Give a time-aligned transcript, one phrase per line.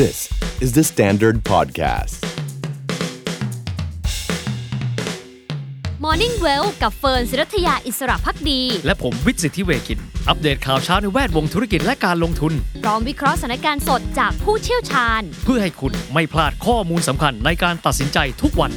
[0.00, 0.30] This
[0.64, 2.18] is the Standard Podcast.
[6.04, 12.52] Morning Well กับเฟิร์นศิรัทยาอิสระพักดี และผมวิทย์สิทธิเวคิน อัปเดตข่าวเช้าในแวดวงธุรกิจและการลงทุน
[12.84, 18.72] พร้อมวิเคราะห์สถานการณ์สดจากผู้เชี่ยวชาญ เพื่อให้คุณไม่พลาดข้อมูลสำคัญในการตัดสินใจทุกวัน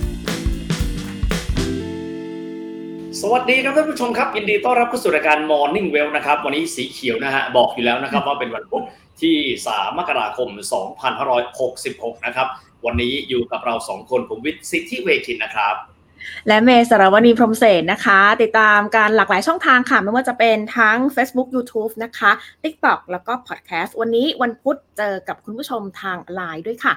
[3.21, 8.83] สวัสดีครับท่านผู้ชมครับยินดีต้อนรับเข้าสู่รายการ Morning Well นะครับ วันนี้สีเขียวนะฮะ บอกอยู่แล้วนะครับว่าเป็นวันพุธ
[9.21, 9.37] ที่
[9.67, 10.49] 3 มกราคม
[11.37, 12.47] 2566 นะครับ
[12.85, 15.75] วันนี้อยู่กับเรา2คนผมวิทย์สิทธิเวคินนะครับ
[16.47, 22.31] และเมย์สารวณีพรหมเสนนะคะ ติดตามกันหลากหลายช่องทางค่ะ ไม่ว่าจะเป็นทั้ง Facebook YouTube นะคะ
[22.63, 26.95] TikTok แล้วก็ Podcast วันนี้วันพุธเจอกับคุณผู้ชมทางไลน์ด้วยค่ะ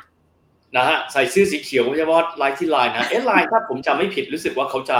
[0.76, 4.98] นะฮะใส่เสื้อสีเขียวไม่ใช่ว่าไลฟ์ที่ไลน์นะเอ๊ะไลน์ครับผมจำไม่ผิดรู้สึกว่าเขาจะ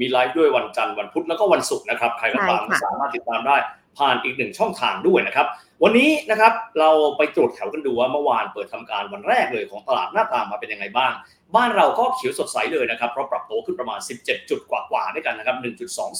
[0.00, 3.56] มีไลฟ์ด้วยวันจันทร์วันพุธแล้วก็วันศุกร์นะครับ ใครก็ตามใช่ค่ะสามารถติดตามได้
[3.98, 5.46] ผ่านอีกหนึ่งช่องทางด้วยนะครับ
[5.84, 11.12] วันนี้นะครับเราไปตรวจแถวกันดูว่าเมื่อวานเปิดทำการวันแรกเลยของตลาดหน้าตามาเป็นยังไงบ้าง
[11.56, 15.56] บ้านเราก็เขียวสดใสเลยนะครับ เพราะปรับตัวขึ้นประมาณ 17 จุดกว่าๆด้วยกันนะครับ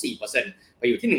[0.03, 1.11] 1.24%ไปอยู่ที่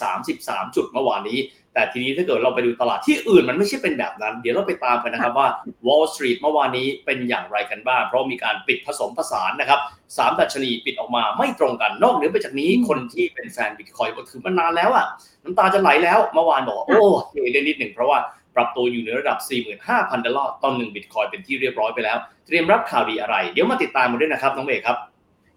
[0.00, 1.38] 1,433 จุดเมื่อวานนี้
[1.74, 5.48] แต่ทีนี้ถ้าเกิดเราไปดูตลาดที่อื่นมันไม่ใช่เป็นแบบนั้น เดี๋ยวเราไปตามกันนะครับว่า
[5.86, 9.80] Wall Street เมื่อวานนี้เป็นอย่างไรกันบ้าง เพราะมีการปิดผสมผสานนะครับ
[10.16, 15.06] สามดัชนีปิดออกมาไม่ตรงกันนอกเหนือไปจากนี้คนที่เป็นแฟนบิตคอยก็ถือมานานแล้วอะ
[15.44, 18.18] น้ำตาจะไหลแล้วเมื่อวานบอกว่าโอ้เฮเล่นนิดหนึ่งเพราะว่า
[18.56, 19.38] ปรับตัวอยู่ในระดับ
[19.78, 24.96] 45,000 ดอลลาร์ต่อหนึ่งบิตคอยน์เป็นที่เรียบร้อยไปแล้ว เตรียมรับข่าวดีอะไร เดี๋ยวมาติดตามกันด้วยนะครับน้องเมย์ครับ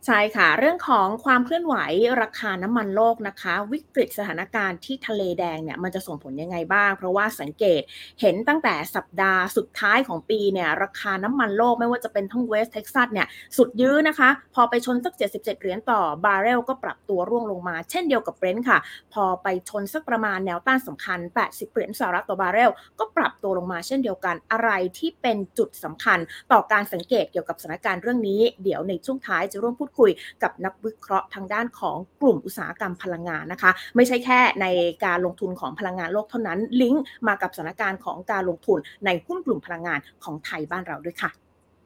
[0.07, 1.75] ใช่ค่ะ เรื่องของความเคลื่อนไหว
[2.21, 7.81] ราคาน้ำมันโลกนะคะ วิกฤตสถานการณ์ที่ทะเลแดงเนี่ยมันจะส่งผลยังไงบ้าง เพราะว่าสังเกต
[8.21, 18.79] เห็นตั้งแต่สัปดาห์สุดท้ายของปีเนี่ยราคาน้ำมันโลกไม่ว่าจะเป็นทั้งเวสต์เท็กซัสเนี่ยสุดยื้อนะคะ พอไปชนสัก 77 เหรียญต่อบาร์เรลก็ปรับตัวร่วงลงมา เช่นเดียวกับเบรนท์ค่ะ
[19.13, 26.19] พอไปชนสักประมาณแนวต้านสำคัญ 80 เหรียญสหรัฐต่อบาร์เรลก็ปรับตัวลงมาเช่นเดียวกันอะไรที่เป็นจุดสำคัญ
[26.51, 30.11] ต่อการสังเกตเกี่ยวกับสถานการณ์เรื่องนี้ เดี๋ยวในช่วงท้ายจะร่วมพูดคุย
[30.44, 34.67] กับนักวิเคราะห์ทางด้านของกลุ่มอุตสาหกรรมพลังงานนะคะ ไม่ใช่แค่ใน
[35.05, 41.31] การลงทุนของพลังงานโลกเท่านั้น ลิงก์มากับสถานการณ์ของการลงทุนในหุ้นกลุ่มพลังงานของไทยบ้านเราด้วยค่ะ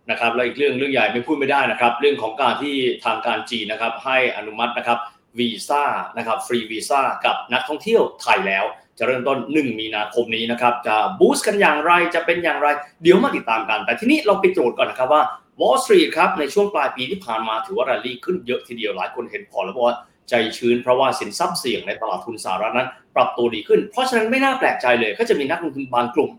[0.09, 2.75] นะครับแล้วอีกเรื่องเรื่องใหญ่ไม่พูดไม่ได้นะครับ เรื่องของการที่
[3.05, 4.99] ทางการจีนนะครับ ให้อนุมัตินะครับ
[5.39, 5.83] วีซ่า
[6.17, 8.65] นะครับฟรีวีซ่ากับนักท่องเที่ยวไทยแล้ว
[8.99, 12.67] จะเริ่มต้น 1 มีนาคมนี้นะครับ จะบูสต์กันอย่างไรจะเป็นอย่างไร
[13.03, 15.21] เดี๋ยวมาติดตามกัน แต่ที่นี้เราไปตรวจก่อนนะครับว่า
[15.59, 19.95] Wall Street ครับในช่วงปลายปีที่ผ่านมาถือว่า r รลลี่ขึ้นเยอะทีเดียวหลายคนเห็นพอแล้วว่า
[20.29, 26.31] ใจชื้นเพราะว่าสินทรัพย์เสี่ยงในตลาดทุนสหรัฐนั้น ปรับตัวดีขึ้น เพราะฉะนั้นไม่น่าแปลกใจเลยก็จะมีนักลงทุนบางกลุ่ม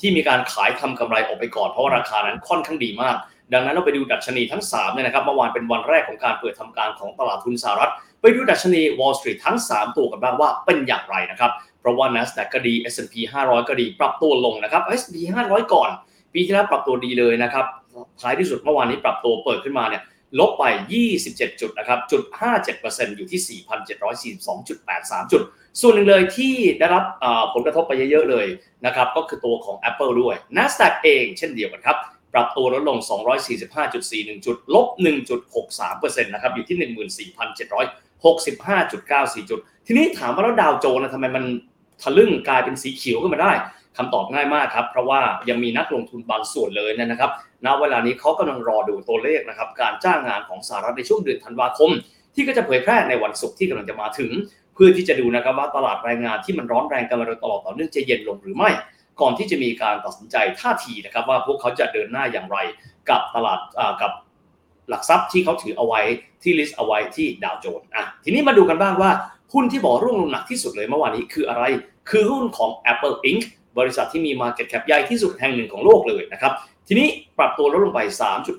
[0.00, 3.16] ที่มีการขายทำกำไรออกไปก่อนเพราะว่าราคานั้นค่อนข้างดีมาก
[3.52, 7.90] ดังนั้นเราไปดูดัชนีทั้ง3เนี่ยนะครับเมื่อวานเป็นวันแรกของการเปิดทำการของตลาดทุนสหรัฐ
[8.20, 15.16] ไปดูดัชนี Wall Street ทั้ง 3 ตัวกันบ้างว่าเป็นอย่างไรนะครับเพราะว่า NASDAQ ก็ดี S&P 500 ก็ดี ปรับตัวลงนะครับ S&P
[15.48, 15.90] 500 ก่อน
[16.32, 17.66] ปีที่แล้วปรับตัวดีเลยนะครับ
[18.20, 20.02] ท้ายที่สุดเมื่อวานนี้ปรับตัวเปิดขึ้นมาเนี่ย
[20.38, 20.64] ลบไป
[21.12, 22.22] 27 จุดนะครับจุด
[22.70, 23.60] 57%อยู่ที่
[24.42, 25.42] 4,742.83 จุด
[25.80, 27.04] ส่วนหนึ่งเลยที่ได้รับ
[27.54, 28.46] ผลกระทบไปเยอะๆเลย
[28.86, 31.96] นะครับ ก็คือตัวของ Apple ด้วย NASDAQ เองเช่นเดียวกันครับ
[32.34, 32.98] ปรับตัวลดลง
[33.72, 34.86] 245.41 จุด ลบ
[35.56, 36.76] 1.63%นะครับ อยู่ที่
[37.32, 41.44] 14,765.94 จุด ทีนี้ถามว่าแล้วดาวโจนส์ทำไมมัน
[42.02, 43.52] ทะลึ่งกลายเป็นสีเขียวขึ้นมาได้
[43.96, 47.30] คำตอบง่ายมากครับ เพราะว่ายังมีนักลงทุนบางส่วนเลยนะครับ
[47.66, 51.90] ณเวลานี้เขากำลังรอดูตัวเลขนะครับการจ้างงานของสหรัฐในช่วงเดือนธันวาคม
[52.34, 54.30] ที่ก็จะเผยแพร่ในวันศุกร์ที่กำลังจะมาถึง
[54.74, 58.70] เพื่อที่จะดูนะครับว่าตลาดแรงงานที่มันร้อนแรงกันมาโดยตลอดต่อเนื่องจะเย็นลงหรือไม่
[59.20, 62.58] ก่อนที่จะมีการตัดสินใจท่าทีนะครับว่าพวกเขาจะเดินหน้าอย่างไร
[63.10, 63.60] กับตลาด
[64.02, 64.12] กับ
[64.88, 66.00] หลักทรัพย์ที่เขาถือเอาไว้
[66.42, 69.10] ที่ลิสต์เอาไว้ที่ดาวโจนส์อะทีนี้มาดูกันบ้างว่า
[69.52, 71.64] หุ้นที่บอกร่วงลงหนักที่สุดเลยเมื่อวานนี้คืออะไร
[72.10, 73.42] คือหุ้นของ Apple Inc.
[73.78, 76.52] บริษัทที่มี Market Cap ใหญ่ที่สุดแห่งหนึ่งของโลกเลยนะครับ
[76.88, 77.08] ทีนี้
[77.38, 78.00] ปรับตัวลดลงไป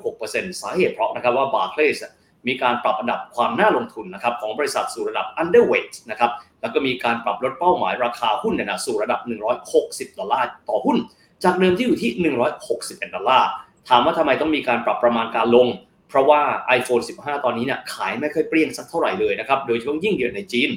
[0.01, 1.99] 3.6%สาเหตุเพราะนะครับว่า Barclays
[2.47, 6.31] มีการปรับอันดับความน่าลงทุนนะครับของบริษัทสู่ระดับ underweight นะครับ
[6.61, 9.19] แล้วก็มีการปรับลดเป้าหมายราคาหุ้นเนี่ยนะสู่ระดับ
[9.69, 10.97] 160 ดอลลาร์ต่อหุ้น
[11.43, 12.11] จากเดิมที่อยู่ที่
[12.67, 13.47] 161 ดอลลาร์
[13.89, 15.67] ถามว่าทำไมต้องมีการปรับประมาณการลง
[16.09, 16.41] เพราะว่า
[16.77, 20.69] iPhone 15 ตอนนี้เนี่ยขายไม่ค่อยเปรี้ยงสักเท่าไหร่เลยนะครับโดยเฉพาะยิ่งเดือนในจีน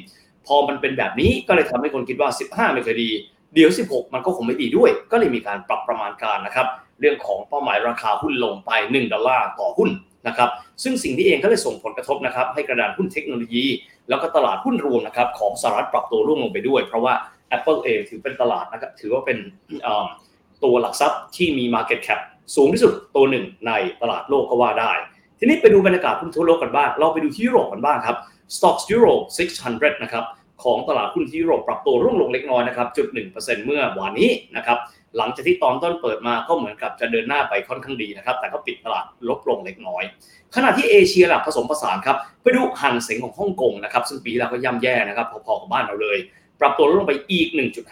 [0.47, 3.11] พอมันเป็นแบบนี้ก็เลยทำให้คนคิดว่า 15 ไม่เคยดี
[3.55, 6.67] เดี๋ยว 16 มันก็คงไม่ดีด้วย ก็เลยมีการปรับประมาณการนะครับ
[7.01, 9.91] เรื่องของเป้าหมายราคาหุ้นลงไป 1 ดอลลาร์ต่อหุ้น
[10.29, 10.51] นะครับ
[10.83, 13.67] ซึ่งสิ่งที่เองก็เลยส่งผลกระทบนะครับให้กระดานหุ้นเทคโนโลยี
[14.09, 17.15] แล้วก็ตลาดหุ้นรวมนะครับของสหรัฐปรับตัวร่วงลงไปด้วย เพราะว่า
[17.57, 19.39] Apple เองถือเป็นตลาดนะครับถือว่าเป็น
[20.65, 22.21] ตัวหลักทรัพย์ที่มี Market Cap
[22.57, 23.73] สูงที่สุดตัวหนึ่งใน
[24.03, 24.93] ตลาดโลกก็ว่าได้
[25.39, 28.17] ทีนี้ไปดูบรรยากาศหุ้นทั่วโลกกันบ้าง เราไปดูที่ยุโรปกันบ้างครับ
[28.57, 29.15] Stocks Euro
[29.59, 30.25] 600 นะครับ
[30.63, 34.79] ของตลาดหุ้นที่ยุโรปปรับตัวร่วงลงเล็กน้อยนะครับจุด1%เปอร์เซ็นต์เมื่อวานนี้นะครับ
[35.17, 40.03] หลังจากที่ตอนต้นเปิดมาก็เหมือนกับจะเดินหน้าไปค่อนข้างดีนะครับ แต่ก็ปิดตลาดลบลงเล็กน้อย
[40.55, 46.19] ขณะที่เอเชียหลักผสมผสานครับไปดูห่างเสียงของฮ่องกงนะครับซึ่งปีแล้วก็ย่ำแย่นะครับพอๆกับบ้านเราเลย
[46.61, 47.49] ปรับตัวลดลงไปอีก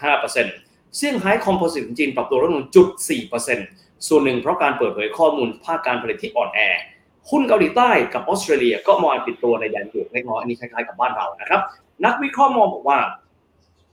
[0.07, 2.89] 1.5%เซี่ยงไฮ้คอมโพสิตของจีนปรับตัวลดลงจุด
[3.49, 6.61] 4%ส่วนหนึ่งเพราะการเปิดเผยข้อมูลภาคการผลิตที่อ่อนแอ
[7.31, 11.61] หุ้นเกาหลีใต้กับออสเตรเลียก็มองปิดตัวในแดนหยุดเล็กน้อยอันนี้คล้ายๆกับบ้านเรานะครับ
[12.05, 12.99] นักวิเคราะห์มองบอกว่า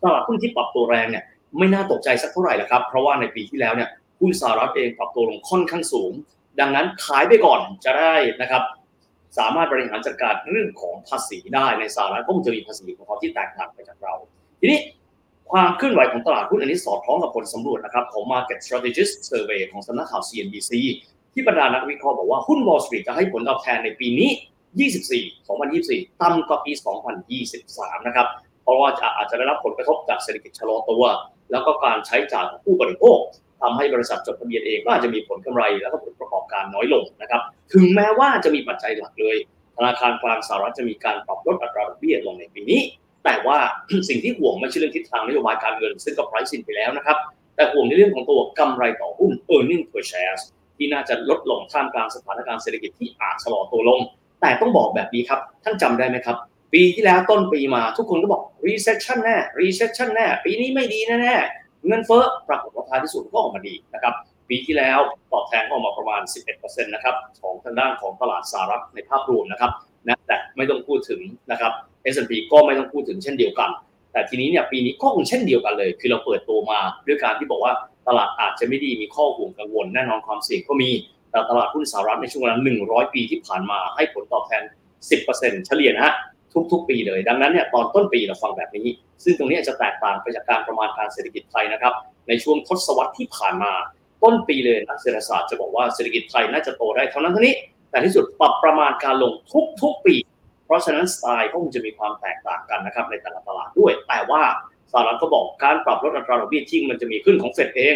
[0.03, 1.23] ตลาดหุ้นที่ปรับตัวแรงเนี่ย
[1.57, 3.89] ไม่น่าตกใจสักเท่าไหร่ละครับ เพราะว่าในปีที่แล้วเนี่ย
[4.19, 6.11] หุ้นสหรัฐเองปรับตัวลงค่อนข้างสูง
[6.59, 8.63] ดังนั้นขายไปก่อนจะได้นะครับ
[9.37, 14.13] สามารถบริหารจัดการเรื่องของภาษีได้ในสหรัฐก็คงจะมีภาษีของเขาที่แตกต่างไปจากเรา
[14.59, 14.79] ทีนี้
[15.51, 20.71] ความเคลื่อนไหวของตลาดหุ้นอันนี้สอดคล้องกับผลสำรวจนะครับของ Market Strategist Survey ของสำนักข่าว CNBC
[21.33, 24.29] ที่บรรดานักวิเคราะห์บอกว่าหุ้น Wall Street จะให้ผลตอบแทนในปีนี้
[24.81, 26.71] 24 2024 ต่ำกว่าปี
[27.39, 28.27] 2023 นะครับ
[28.63, 31.03] เพราะว่าจะอาจจะได้รับผลกระทบจากเศรษฐกิจชะลอตัว
[31.51, 33.17] แล้วก็การใช้จ่ายของผู้บริโภค
[33.61, 37.41] ทำให้บริษัทจดทะเบียนเองก็อาจจะมีผลกำไร แล้วก็ผลประกอบการน้อยลงนะครับ
[37.73, 39.37] ถึงแม้ว่าจะมีปัจจัยหลักเลย
[39.77, 42.81] ธนาคารกลางสหรัฐจะมีการปรับลดอัตราดอกเบี้ยลงในปีนี้
[43.25, 43.57] แต่ว่า
[44.09, 47.17] สิ่งที่ห่วงไม่ใช่เรื่องทิศทางนโยบายการเงิน ซึ่งก็ price in ไปแล้วนะครับ
[47.55, 50.37] แต่ห่วงในเรื่องของตัวกำไรต่อหุ้น earning per share
[50.77, 53.99] ที่น่าจะลดลงท่ามกลางสถานการณ์เศรษฐกิจที่อาจชะลอตัวลง
[54.43, 56.37] แต่ต้องบอกแบบนี้ครับ ท่านจำได้ไหมครับ
[56.73, 64.13] ปีที่แล้วต้นปีมาทุกคนก็บอก recession แน่ recession แน่ ปีนี้ไม่ดีแน่ๆเงินเฟ้อปรากฏว่าท้ายที่สุดก็ออกมาดีนะครับ
[64.49, 64.99] ปีที่แล้ว
[65.31, 66.21] ตอบแทนออกมาประมาณ
[66.53, 69.71] 11%นะครับของทางด้านของตลาดสหรัฐในภาพรวมนะครับ
[70.05, 71.71] นะแต่ไม่ต้องพูดถึงนะครับ
[72.13, 73.69] S&P ก็ไม่ต้องพูดถึงเช่นเดียวกัน
[74.11, 77.73] แต่ทีนี้เนี่ยปีนี้ก็คงเช่นเดียวกันเลย คือเราเปิดตัวมาด้วยการที่บอกว่า
[78.07, 80.89] ตลาดอาจจะไม่ดีมีข้อห่วงกังวลแน่นอนความเสี่ยงก็มี
[81.33, 84.63] ต่ตลาดหุ้นสหรัฐในช่วงเวลา100 ปีที่ผ่านมาให้ผลตอบแทน
[85.13, 86.13] 10%เฉลี่ยนะฮะ
[86.71, 88.87] ทุกๆ ปีเลย ดังนั้นเนี่ยตอนต้นปีเราฟังแบบนี้
[89.23, 91.93] ซึ่งตรงนี้จะแตกต่างไปจากการประมาณการเศรษฐกิจไทยนะครับ
[92.27, 93.71] ในช่วงทศวรรษที่ผ่านมา
[94.23, 97.55] ต้นปีเลยนักเศรษฐศาสตร์จะบอกว่าเศรษฐกิจไทยน่าจะโตได้เท่านั้นเท่านี้
[97.89, 99.33] แต่ที่สุดปรับประมาณการลง
[99.81, 100.15] ทุกๆปี
[100.65, 104.41] เพราะฉะนั้นสไตล์ก็คงจะมีความแตกต่างกันนะครับในแต่ละตลาดด้วย แต่ว่า
[104.91, 107.95] สหรัฐก็บอกการปรับลดอัตราดอกเบี้ยที่มันจะมีขึ้นของเฟดเอง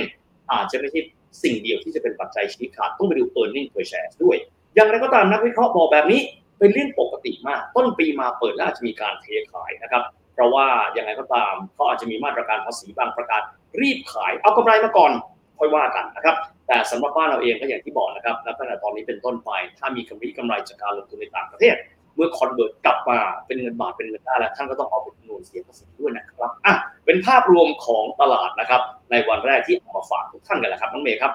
[0.51, 0.99] อาจจะไม่ใช่
[1.43, 4.37] สิ่งเดียวที่จะเป็นปัจจัยชี้ขาดต้องไปดู earning per share ด้วย
[4.75, 6.21] อย่างไรก็ตามนักวิเคราะห์บอกแบบนี้
[6.59, 10.03] เป็นเรื่องปกติมาก ต้นปีมาเปิดแล้วอาจจะมีการเทขายนะครับ
[10.33, 13.41] เพราะว่าอย่างไรก็ตามเขาอาจจะมีมาตรการภาษีบางประการ
[13.81, 15.11] รีบขายเอากำไรมาก่อน
[15.59, 16.35] ค่อยว่ากันนะครับ
[16.67, 21.75] แต่สำหรับบ้านเราเองก็อย่างที่บอกนะครับนับตั้งแต่ตอนนี้เป็นต้นไป ถ้ามีกำไรกำไรจากการลงทุนในต่างประเทศ
[22.17, 23.17] เมื่อ convert กลับมา
[23.47, 26.73] เป็นเงินบาทเป็นเงินได้แล้วท่านก็ต้องเอาไปคำนวณเสียภาษีด้วยนะครับอะ
[27.05, 28.81] เป็นภาพรวมของตลาดนะครับ
[29.11, 31.31] ในวันแรกที่เอามาฝากทุกท่านกันแหละครับน้องเมย์ครับ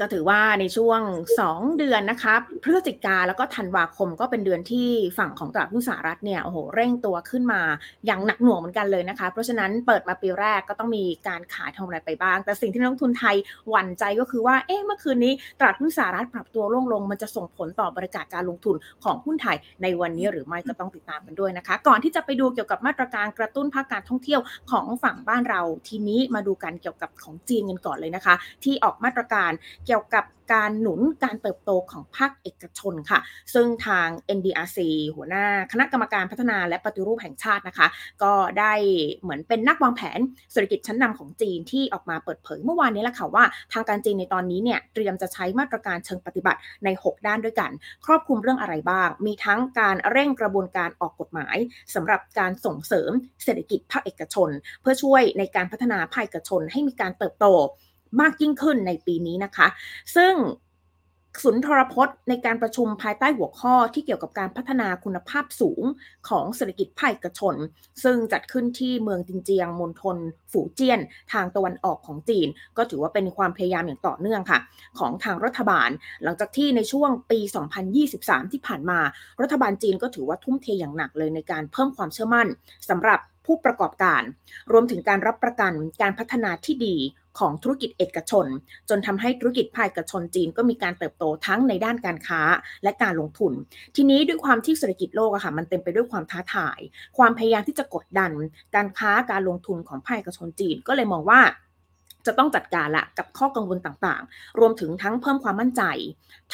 [0.00, 1.00] ก็ถือว่าในช่วง
[1.40, 4.88] 2 เดือนนะคะพฤศจิกาแล้วก็ธันวาคมก็เป็นเดือนที่
[5.18, 7.60] ฝั่งของตลาดหุ้นสหรัฐเนี่ยโอ้โหเร่งตัวขึ้นมา
[8.06, 13.36] อย่างหนักหน่วงเหมือนกันเลยนะคะ เพราะฉะนั้นเปิดมาปีแรกก็ต้องมีการขายทำอะไรไปบ้าง แต่สิ่งที่นักลงทุนไทย
[13.70, 24.40] หวั่นใจก็คือว่าเอ๊ะเมื่อคืนนี้ตลาดหุ้นสหรัฐปรับตัวลงลง มันจะส่งผลต่อบริการการลงทุนของหุ้นไทยในวันนี้หรือไม่ก็ต้องติดตามกันด้วยนะคะ ก่อนที่จะไปดูเกี่ยวกับมาตรการกระตุ้นภาคการท่องเที่ยว
[24.70, 29.52] ของฝั่งบ้านเราทีนี้มาดูกันเกี่ยวกับของจีนกันก่อนเลยนะคะ ที่ออกมาตรการ
[29.86, 33.20] เกี่ยวกับการหนุนการเติบโตของภาคเอกชนค่ะ
[33.54, 34.78] ซึ่งทาง NDRC
[35.16, 37.86] หัวหน้าคณะกรรมการพัฒนาและปฏิรูปแห่งชาตินะคะ
[38.22, 38.72] ก็ได้
[39.22, 40.20] เหมือนเป็นนักวางแผน
[40.52, 47.70] เศรษฐกิจชั้นนำของจีนที่ออกมาเปิดเผยเมื่อวานนี้แหละค่ะว่าทางการจีนในตอนนี้เนี่ยเตรียมจะใช้มาตรการเชิงปฏิบัติใน 6 ด้านด้วยกัน
[48.06, 51.56] ครอบคลุมเรื่องอะไรบ้าง มีทั้งการเร่งกระบวนการออกกฎหมาย
[51.94, 53.10] สำหรับการส่งเสริม
[53.44, 54.48] เศรษฐกิจภาคเอกชน
[54.80, 57.48] เพื่อช่วยในการพัฒนาภาคเอกชนให้มีการเติบโต
[58.20, 59.66] มากยิ่งขึ้นในปีนี้นะคะ
[60.16, 60.34] ซึ่ง
[61.42, 65.82] สุนทรพจน์ในการประชุมภายใต้หัวข้อที่เกี่ยวกับการพัฒนาคุณภาพสูง
[66.28, 67.54] ของเศรษฐกิจภาคเอกชน
[68.04, 70.16] ซึ่งจัดขึ้นที่เมืองจินเจียงมณฑล
[70.52, 71.00] ฝูเจี้ยน
[71.32, 74.58] ทางตะวันออกของจีน ก็ถือว่าเป็นความพยายามอย่างต่อเนื่องค่ะ
[74.98, 75.90] ของทางรัฐบาล
[76.22, 77.40] หลังจากที่ในช่วงปี
[77.96, 79.00] 2023 ที่ผ่านมา
[79.42, 82.46] รัฐบาลจีนก็ถือว่าทุ่มเทอย่างหนักเลยในการเพิ่มความเชื่อมั่น
[82.88, 84.22] สำหรับผู้ประกอบการ
[84.72, 86.96] รวมถึงการรับประกันการพัฒนาที่ดี
[87.38, 88.46] ของธุรกิจเอกชน
[88.88, 92.42] จนทำให้ธุรกิจภาคเอกชนจีนก็มีการเติบโตทั้งในด้านการค้า
[92.82, 93.52] และการลงทุน
[93.96, 96.78] ทีนี้ด้วยความที่เศรษฐกิจโลกอะค่ะมันเต็มไปด้วยความท้าทาย
[97.18, 98.32] ความพยายามที่จะกดดัน
[98.74, 101.40] การค้าการลงทุนของภาคเอกชนจีนก็เลยมองว่า
[102.26, 105.82] จะต้องจัดการละกับข้อกังวลต่างๆ รวมถึงทั้งเพิ่มความมั่นใจ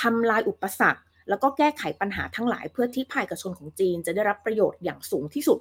[0.01, 5.59] ทำลายอุปสรรค แล้วก็แก้ไขปัญหาทั้งหลายเพื่อที่ภาคเอกชนของจีน จะได้รับประโยชน์อย่างสูงที่สุด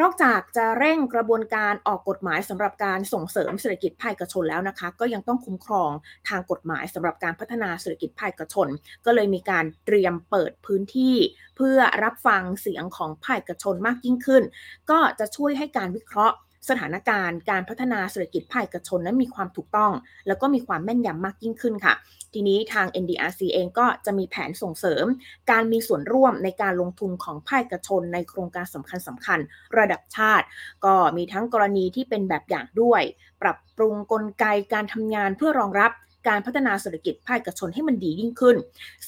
[0.00, 5.90] นอกจากจะเร่งกระบวนการออกกฎหมายสำหรับการส่งเสริมเศรษฐกิจภาคเอกชนแล้วนะคะ ก็ยังต้องคุ้มครอง
[6.28, 8.68] ทางกฎหมายสำหรับการพัฒนาเศรษฐกิจภาคเอกชน
[9.06, 11.16] ก็เลยมีการเตรียมเปิดพื้นที่
[11.56, 14.42] เพื่อรับฟังเสียงของภาคเอกชนมากยิ่งขึ้น
[14.90, 16.36] ก็จะช่วยให้การวิเคราะห์
[16.68, 19.92] สถานการณ์การพัฒนาเศรษฐกิจภาคเอกชนนั้นมีความถูกต้อง
[20.26, 21.94] แล้วก็มีความแม่นยำมากยิ่งขึ้นค่ะ
[22.34, 25.06] ทีนี้ทาง NDRC เองก็จะมีแผนส่งเสริม
[25.50, 30.46] การมีส่วนร่วมในการลงทุนของภาคเอกชนในโครงการสำคัญสำคัญๆระดับชาติ
[30.84, 33.02] ก็มีทั้งกรณีที่เป็นแบบอย่างด้วย
[33.42, 35.92] ปรับปรุงกลไกการทำงานเพื่อรองรับ
[36.28, 38.56] การพัฒนาเศรษฐกิจภาคเอกชนให้มันดียิ่งขึ้น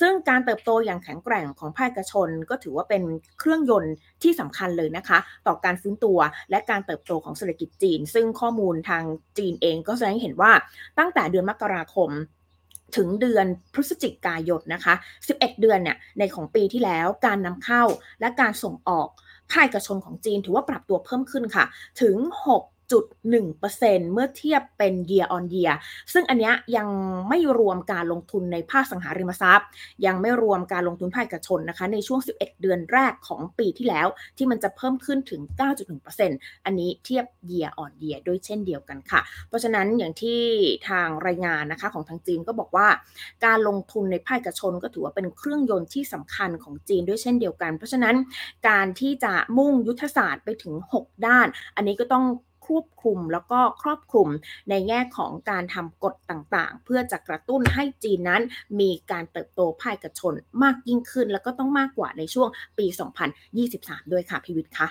[0.01, 3.03] ซึ่งการเติบโตอย่างแข็งแกร่งของภาคเอกชน ก็ถือว่าเป็น
[3.39, 6.19] เครื่องยนต์ที่สำคัญเลยนะคะ ต่อการฟื้นตัว
[6.51, 9.05] และการเติบโตของเศรษฐกิจจีน ซึ่งข้อมูลทาง
[9.39, 10.53] จีนเองก็แสดงให้เห็นว่า
[10.99, 12.11] ตั้งแต่เดือนมกราคม
[12.97, 14.95] ถึงเดือนพฤศจิกายนนะคะ
[15.29, 17.83] 11 เดือนเนี่ย ในของปีที่แล้ว การนำเข้า
[18.21, 19.09] และการส่งออก
[19.53, 21.65] ภาคเอกชนของจีนถือว่าปรับตัวเพิ่มขึ้นค่ะ
[22.03, 22.17] ถึง
[22.95, 25.75] 6.1%เมื่อเทียบเป็น year on year
[26.13, 26.89] ซึ่งอันเนี้ยยัง
[27.29, 29.69] ไม่รวมการลงทุนในภาคสังหาริมทรัพย์
[30.07, 35.41] ยังไม่รวมการลงทุนภาคเอกชนนะคะในช่วง 11 เดือนแรกของปีที่แล้ว ที่มันจะเพิ่มขึ้นถึง
[36.05, 40.41] 9.1%อันนี้เทียบ year on year ด้วยเช่นเดียวกันค่ะ เพราะฉะนั้นอย่างที่
[40.89, 42.89] ทางรายงานนะคะของทางจีนก็บอกว่า
[43.45, 48.15] การลงทุนในภาคเอกชนก็ถือว่าเป็นเครื่องยนต์ที่สำคัญของจีนด้วยเช่นเดียวกัน เพราะฉะนั้น
[48.69, 51.47] การที่จะมุ่งยุทธศาสตร์ไปถึง 6 ด้าน
[51.77, 52.25] อันนี้ก็ต้อง
[52.67, 54.29] ควบคุมแล้วก็ครอบคลุม
[54.71, 58.43] ในแง่ของการทำกฎต่างๆ เพื่อจะกระตุ้นให้จีนนั้น
[58.81, 62.87] มีการเติบโตภายกระชนมากยิ่งขึ้น แล้วก็ต้องมากกว่าในช่วงปี
[63.49, 64.89] 2023 ด้วยค่ะพิวิทย์คะ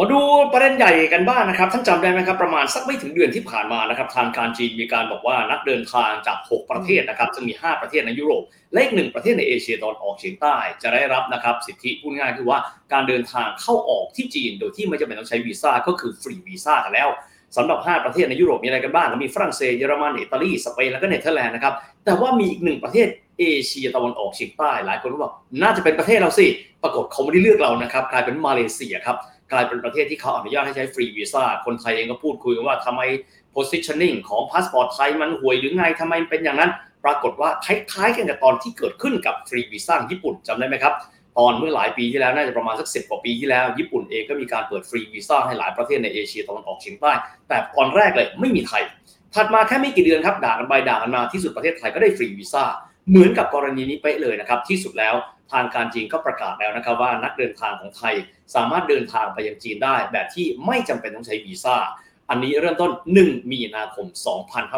[0.00, 0.20] มาดู
[0.52, 12.58] ประเด็นใหญ่กันบ้างนะครับท่านจำได้ไหมครับประมาณสักไม่ถึงเดือนที่ผ่านมานะครับทางการจีนมีการบอกว่านักเดินทางจาก 6 ประเทศนะครับซึ่งมี 5 ประเทศในยุโรปและอีกหนึ่งประเทศในเอเชียตะวันออกเฉียงใต้ จะได้รับนะครับสิทธิพูดง่ายคือว่า
[12.92, 17.08] การเดินทางเข้าออกที่จีน โดยที่ไม่จำเป็นต้องใช้วีซ่าก็คือฟรีวีซ่ากันแล้ว
[17.56, 21.74] สำหรับ 5 ประเทศในยุโรปมีอะไรกันบ้างก็มีฝรั่งเศสเยอรมันอิตาลีสเปนแล้วก็เนเธอร์แลนด์นะครับ
[22.04, 26.46] แต่ว่ามีอีกหนึ่งประเทศเอเชียตะวันออกเฉียงใต้หลายคนก็บอกน่าจะเป็นประเทศเราสิ
[26.82, 29.16] ปรากฏเขาไม่ได้เลือกเรานะครับกลายเป็นมาเลเซียครับ
[29.52, 33.02] กลายเป็นประเทศที่เขาอนุญาตให้ใช้ฟรีวีซ่าคนไทยเองก็พูดคุยกันว่าทำไม
[33.54, 36.70] positioning ของพาสปอร์ตไทยมันห่วยหรือไงทำไมเป็นอย่างนั้น
[37.04, 40.94] ปรากฏว่าคล้ายๆกันกับตอนที่เกิดขึ้นกับฟรีวีซ่าญี่ปุ่นจำได้ไหมครับ
[41.38, 47.12] ตอนเมื่อหลายปีที่แล้วน่าจะประมาณสักสิบกว่าปีที่แล้ว ญี่ปุ่นเองก็มีการเปิดฟรีวีซ่าให้หลายประเทศในเอเชียตะวันออกเฉียงใต้
[47.48, 48.82] แต่ตอนแรกเลยไม่มีไทย
[49.34, 52.64] ถัดมาแค่ไม่กี่เดือนครับด่ากันไปด่ากันมาที่สุดประเทศไทยก็ได้ฟรีวีซ่า
[53.08, 55.14] เหมือนกับกรณีนี้เป๊ะเลยนะครับที่สุดแล้ว
[55.52, 58.14] ทางการจีนก็ประกาศแล้วนะครับว่านักเดินทางของไทย
[58.54, 61.76] สามารถเดินทางไปยังจีนได้ แบบที่ไม่จำเป็นต้องใช้วีซ่า
[62.30, 64.06] อันนี้เริ่มต้น 1 มีนาคม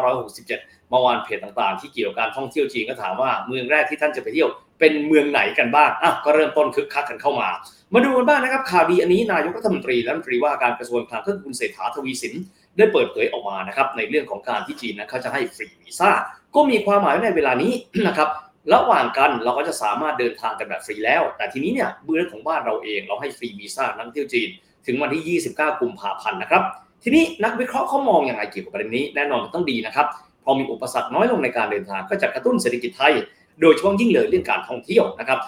[0.09, 0.47] 2567
[0.89, 4.49] เมื่อวานเพจต่างๆ ที่เกี่ยวกับการท่องเที่ยวจีนก็ถามว่าเมืองแรกที่ท่านจะไปเที่ยว
[4.79, 7.49] เป็นเมืองไหนกันบ้างอะก็เริ่มต้นคึกคักกันเข้ามา
[7.93, 12.33] มาดูกันบ้างนะครับข่าวดีอันนี้นายกรัฐมนตรีและรัฐมนตรีว่าการกระทรวงการคลังคุณเศรษฐาทวีสิน
[12.77, 16.11] ได้เปิดเผยออกมานะครับในเรื่องของการที่จีนนะเขาจะให้ฟรีวีซ่า
[16.55, 17.73] ก็มีความหมายในเวลานี้
[18.07, 18.29] นะครับ
[18.73, 24.49] ระหว่างกันเราก็จะสามารถเดินทางกันแบบฟรีแล้ว แต่ทีนี้เนี่ยเบื้องของบ้านเราเองเราให้ฟรีวีซ่านักเที่ยวจีน
[24.85, 26.63] ถึงวันที่ 29 กุมภาพันธ์นะครับ
[27.03, 30.07] ทีนี้นักวิเคราะห์เขามองอย่างไรเกี่ยวกับประเด็นนี้แน่นอนต้องดีนะครับ
[30.43, 33.13] พอมีอุปสรรคน้อยลงในการเดินทางก็จะกระตุ้นเศรษฐกิจไทย
[33.61, 35.39] โดยเฉพาะยิ่งเลยเรื่องการท่องเที่ยวนะครับ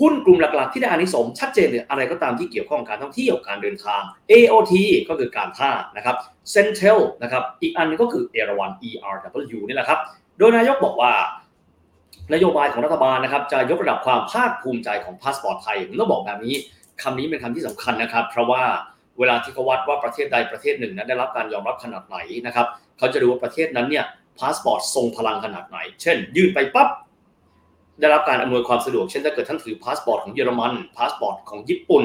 [0.00, 4.74] หุ้นกลุ่มหลักๆที่ได้อานิสงส์ชัดเจนเลยอะไรก็ตามที่เกี่ยวข้องกับการท่องเที่ยวการเดินทาง AOT
[5.08, 6.16] ก็คือการท่านะครับ
[6.52, 9.98] Centel นะครับอีกอันนึงก็คือเอราวัน ERW นี่แหละครับ
[10.38, 11.12] โดยนายกบอกว่า
[12.32, 16.54] นโยบายของรัฐบาลนะครับจะยกระดับความภาคภูมิใจของพาสปอร์ตไทยผมต้องบอกแบบนี้
[17.02, 18.62] คำนี้เป็นคำที่สำคัญนะครับ เพราะว่า
[19.18, 22.66] เวลาที่เขาวัดว่าประเทศใดประเทศหนึ่งนั้นได้รับการยอมรับขนาดไหนนะครับ
[22.98, 24.04] เขาจะดูว่าประเทศนั้นเนี่ย
[24.38, 26.88] พาสปอร์ตทรงพลังขนาดไหน เช่น ยื่นไปปั๊บ
[28.00, 32.04] ได้รับการอำนวยความสะดวก เช่นถ้าเกิดท่านถือพาสปอร์ตของเยอรมันพาสปอร์ตของญี่ปุ่น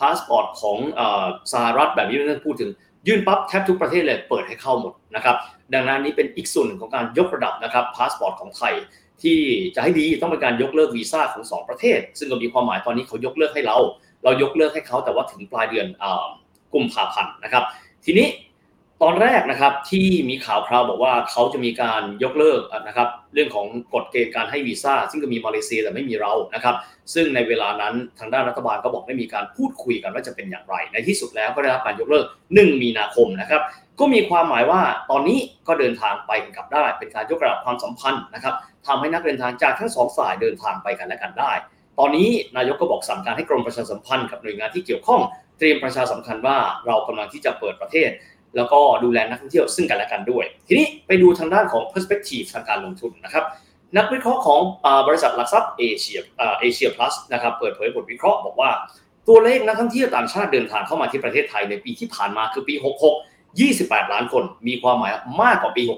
[0.00, 0.78] พาสปอร์ตของ
[1.52, 2.70] สหรัฐแบบนี้ไม่ต้องพูดถึง
[3.06, 5.36] ยื่นปั๊บแทบทุกประเทศเลยเปิดให้เข้าหมดนะครับ
[5.74, 8.74] ดังนั้นนี้เป็นอีกส่วนหนึ่งของการยกระดับนะครับพาสปอร์ตของไทย
[9.22, 9.38] ที่
[9.74, 13.76] จะให้ดีต้องเป็นการยกเลิกวีซ่าของ 2 ประเทศ ซึ่งก็มีความหมายตอนนี้เขายกเลิกให้เรา
[14.24, 15.86] เรายกเลิกให้เขาแต่ว่าถึงปลายเดือน
[16.74, 17.64] กุมภาพันธ์นะครับ
[18.04, 18.26] ทีนี้
[19.02, 26.74] ตอนแรกนะครับที่มีข่าวคราวบอกว่าเขาจะมีการยกเลิกนะครับเรื่องของกฎเกณฑ์การให้วีซ่าซึ่งก็มีมาเลเซียแต่ไม่มีเรานะครับ
[27.14, 32.24] ซึ่งในเวลานั้นทางด้านรัฐบาลก็บอกได้มีการพูดคุยกันว่าจะเป็นอย่างไร ในที่สุดแล้วก็ได้รับการยกเลิก
[32.54, 33.62] 1 มีนาคมนะครับ
[34.00, 35.38] ก็มีความหมายว่าตอนนี้
[35.68, 38.54] ก็เดินทางไปกันกลับได้ เป็นการยกระดับความสัมพันธ์นะครับ
[38.86, 41.52] ทำให้นักเดินทางจากทั้งสองฝ่ายเดินทางไปกันและกันได้
[41.98, 45.20] ตอนนี้นายกก็บอกสั่งการให้กรมประชาสัมพันธ์กับหน่วยงานที่เกี่ยวข้อง
[45.58, 48.10] เตรียมประชาสัมพันธ์ว่าเรากำลังที่จะเปิดประเทศ
[48.56, 53.44] แล้วก็ดูแลนักท่องเที่ยวซึ่งกันและกันด้วย ทีนี้ไปดูทางด้านของ perspective ทางการลงทุนนะครับ
[53.96, 54.60] นักวิเคราะห์ของ
[55.08, 56.20] บริษัทหลักทรัพย์เอเชีย
[56.60, 58.70] เอเชียพลัสนะครับเปิดเผยบทวิเคราะห์บอกว่า
[59.28, 62.84] ตัวเลขนักท่องเที่ยวต่างชาติเดินทางเข้ามาที่ประเทศไทยในปีที่ผ่านมาคือปี 66
[63.62, 65.12] 28 ล้านคน มีความหมาย
[65.42, 65.92] มากกว่าปี 65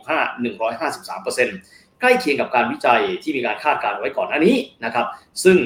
[0.79, 5.07] 153 ใกล้เคียงกับการวิจัยที่มีการคาดการณ์ไว้ก่อนหน้านี้นะครับ
[5.45, 5.57] ซึ่ง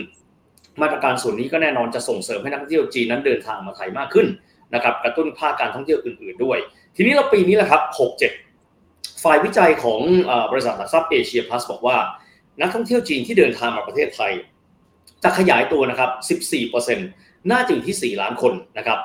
[0.82, 4.26] มาตรการส่วนนี้ก็แน่นอนจะส่งเสริมให้นักท่องเที่ยวจีนนั้นเดินทางมาไทยมากขึ้น
[4.75, 6.59] นะครับกระตุ้นภาคการท่องเที่ยวอื่น ๆด้วย
[6.97, 7.83] ทีนี้เราปีนี้แหละครับ
[8.52, 10.00] 67 ฝ่ายวิจัยของ
[10.50, 11.97] บริษัทหลักทรัพย์เอเชียพลัสบอกว่า
[12.61, 14.33] นักท่องเที่ยวจีนที่เดินทางมาประเทศไทย
[15.23, 16.11] จะขยายตัวนะครับ
[16.80, 18.99] 14%น่าจะอยู่ที่ 4 ล้านคนนะครับ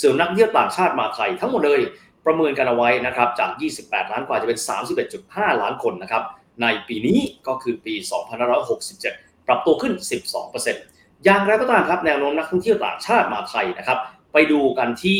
[0.00, 1.80] ส่วนนักท่องเที่ยวต่างชาติมาไทย ทั้งหมดเลย
[2.26, 4.58] ประเมินกันเอาไว้นะครับจาก 28 ล้านกว่าจะเป็น
[5.10, 6.22] 31.5 ล้านคนนะครับ
[6.62, 7.94] ในปีนี้ก็คือปี
[8.70, 9.92] 2567 ปรับตัวขึ้น
[10.58, 13.98] 12%อย่างไรก็ตามครับแนวโน้มนักท่องเที่ยวต่างชาติมาไทยนะครับ
[14.32, 15.18] ไปดูกันที่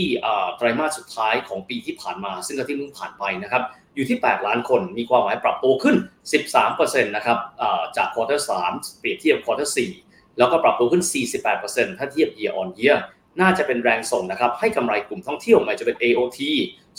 [0.56, 3.62] ไตรมาสสุดท้ายของปีที่ผ่านมา ซึ่งก็ที่เพิ่งผ่านไปนะครับ
[3.94, 5.96] อยู่ที่ 8 ล้านคนมีความหมายปรับตัวขึ้น
[6.52, 7.38] 13%นะครับ
[7.96, 11.02] จาก quarter 3เปรียบเทียบ quarter 4แล้วก็ปรับตัวขึ้น
[11.50, 12.96] 48%ถ้าเทียบ year on year
[13.40, 16.40] น่าจะเป็นแรงส่งนะครับให้กำไรกลุ่มท่องเที่ยวไม่ว่าจะเป็น AOT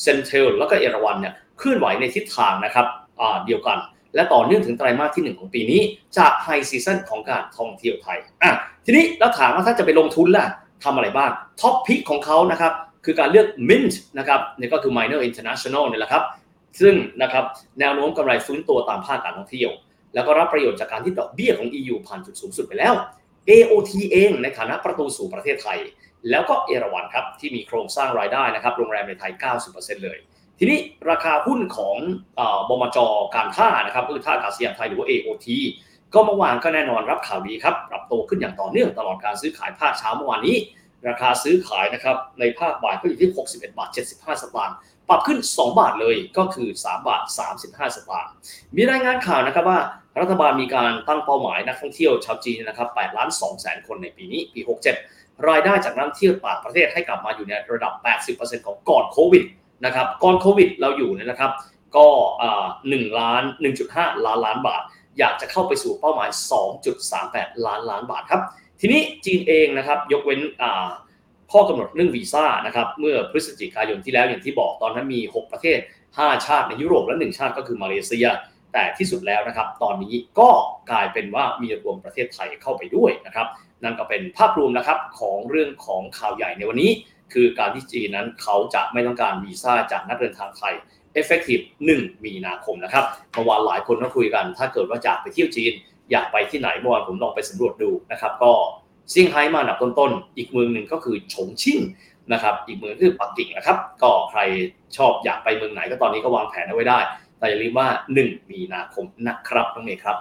[0.06, 2.86] Central แล้วก็เอราวัณเนี่ยเคลื่อนไหวในทิศทางนะครับ
[3.46, 3.78] เดียวกัน
[4.16, 5.82] และต่อเนื่องถึงไตรมาสที่ 1 ของปีนี้
[6.18, 8.52] จาก high season ของการท่องเที่ยวไทยอะ
[8.86, 10.48] ทีนี้เราถามว่าถ้าจะไปลงทุนล่ะ
[10.84, 11.32] ทำอะไรบ้าง
[11.62, 12.74] top pick ของเขานะครับ
[13.06, 16.24] คือการเลือก Mint นะครับนี่ก็คือ Minor International นี่แหละครับ
[16.82, 17.46] ซึ่งนะครับ
[17.80, 19.72] แนวโน้มกำไรฟื้นตัวตามภาคการท่องเที่ยว
[20.14, 22.94] แล้วก็รับประโยชน์จากการที่ดอกเบี้ยของ EU ผ่านจุดสูงสุดไปแล้ว
[23.50, 25.80] AOT เองในฐานะประตูสู่ประเทศไทย
[26.30, 29.32] แล้วก็เอราวันครับที่มีโครงสร้างรายได้นะครับโรงแรมในไทย
[29.68, 30.18] 90%เลย
[30.60, 31.96] ทีนี้ราคาหุ้นของ
[32.70, 32.98] บมจ
[33.36, 35.48] การท่านะครับคือท่าอากาศยานไทยหรือว่า AOT
[36.14, 40.56] ก็เมื่อวานก็แน่นอนรับข่าวดีครับปรับโตขึ้นอย่างต่อเนื่องตลอดการซื้อขายภาคเช้าเมื่อวานนี้
[41.08, 44.76] ราคาซื้อขายนะครับในภาคบ่ายก็อยู่ที่ 61 บาท 75 สตางค์
[45.10, 47.22] ปรับขึ้น 2 บาทเลยก็คือ 3 บาท
[47.58, 48.32] 35 สตางค์
[48.76, 49.80] มีรายงานข่าวนะครับว่า
[50.22, 54.60] รัฐบาลมีการตั้งเป้าหมายนักท่องเที่ยวชาวจีนนะครับ8ล้าน2แสนคนในปีนี้ปี
[55.04, 57.94] 67 รายได้จากนักท่องเที่ยวต่างประเทศให้กลับมาอยู่ในระดับ
[58.30, 59.44] 80%ของก่อนโควิด
[59.86, 61.52] นะครับก่อนโควิดเราอยู่เนี่ยนะครับ
[61.96, 62.08] ก็
[62.90, 63.44] หนึ่งล้าน
[63.84, 64.82] 1.5 ล้านล้านบาท
[65.20, 66.30] อยากจะเข้าไปสู่เป้าหมาย
[66.98, 68.42] 2.38 ล้านล้านบาทครับ
[68.80, 70.42] ทีนี้จีนเองนะครับยกเว้น
[71.52, 75.80] ข้อกำหนดเรื่องวีซ่านะครับเมื่อพฤศจิกายนที่แล้วอย่างที่บอกตอนนั้นมี 6 ประเทศ
[76.12, 78.28] 5 ชาติในยุโรปและ 1 ชาติก็คือมาเลเซีย
[78.74, 80.50] แต่ที่สุดแล้วนะครับ ตอนนี้ก็
[80.92, 83.48] กลายเป็นว่ามีรวมประเทศไทยเข้าไปด้วยนะครับ
[83.84, 86.92] นั่นก็เป็นภาพรวมนะครับของเรื่องของข่าวใหญ่ในวันนี้
[87.34, 90.74] คือการที่จีนนั้นเขาจะไม่ต้องการวีซ่าจากนักเดินทางไทย
[91.22, 91.64] effective
[91.96, 95.74] 1 มีนาคมนะครับเมื่อวานหลายคนก็คุยกัน ถ้าเกิดว่าอยากไปเที่ยวจีน
[96.12, 98.52] อยากไปที่ไหนเมื่อวานผมลองไปสำรวจดูนะครับ ก็
[99.10, 101.80] เซี่ยงไฮ้มาอันดับต้นๆ อีกเมืองหนึ่งก็คือฉงชิ่ง
[102.34, 104.40] นะครับ อีกเมืองคือปักกิ่งนะครับ ก็ใคร
[104.98, 107.00] ชอบอยากไปเมืองไหนก็ตอนนี้ก็วางแผนเอาไว้ได้
[107.40, 107.88] แต่อย่าลืมว่า
[108.20, 110.18] 1 มีนาคมนะครับน้องเมย์ครับ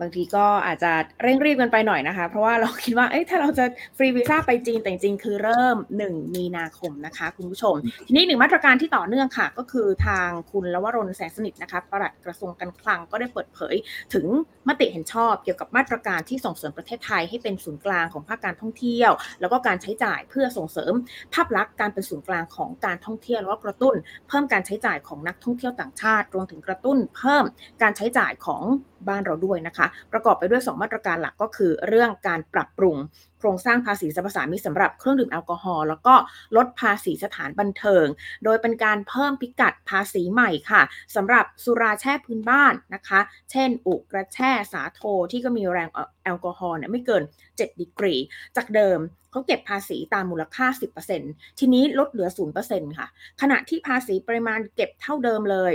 [0.00, 3.64] บางทีก็อาจจะเร่งรีบกันไปหน่อยนะคะ เพราะว่าเราคิดว่าเอ้ยถ้าเราจะ
[3.96, 7.74] ฟรีวีซ่าไปจีนแต่จริงคือเริ่ม 1 มีนาคมนะคะ คุณผู้ชม
[8.06, 13.74] ทีนี้หนึ่งมาตรการที่ต่อเนื่องค่ะ ก็คือทางคุณลวรนแสงสนิทนะคะปลัดกระทรวงการคลังก็ได้เปิดเผย
[14.14, 14.26] ถึง
[14.68, 20.92] มติเห็นชอบเกี่ยวกับมาตรการที่ส่งเสริมประเทศไทยให้เป็นศูนย์กลางของภาคการท่องเที่ยว แล้วก็การใช้จ่ายเพื่อส่งเสริม
[21.34, 23.94] ภาพลักษณ์การเป็นศูนย์กลางของการท่องเที่ยวแล้วก็กระตุ้น
[24.28, 27.44] เพิ่มการใช้จ่ายของนักท่องเที่ยวต่างชาติ รวมถึงกระตุ้น เพิ่ม
[27.82, 28.62] การใช้จ่ายของ
[29.08, 32.96] บ้านเราด้วยนะคะ ประกอบไปด้วย 2 มาตรการหลักก็คือเรื่องการปรับปรุง
[33.38, 36.14] โครงสร้างภาษีสรรพสามิตสำหรับเครื่องดื่มแอลกอฮอล์แล้วก็
[36.56, 38.06] ลดภาษีสถานบันเทิง
[38.44, 40.82] โดยเป็นการเพิ่มพิกัดภาษีใหม่ค่ะ
[41.16, 43.20] สำหรับสุราแช่พื้นบ้านนะคะ
[43.50, 45.88] เช่น อุกระแช่สาโทที่ก็มีแรง
[46.24, 47.22] แอลกอฮอล์เนี่ยไม่เกิน
[47.52, 48.14] 7 ดีกรี
[48.56, 49.00] จากเดิม
[49.32, 50.66] เขาเก็บภาษีตามมูลค่า
[51.12, 52.28] 10%ทีนี้ลดเหลือ
[52.64, 53.06] 0%ค่ะ
[53.40, 55.72] ขณะที่ภาษีปริมาณเก็บเท่าเดิมเลย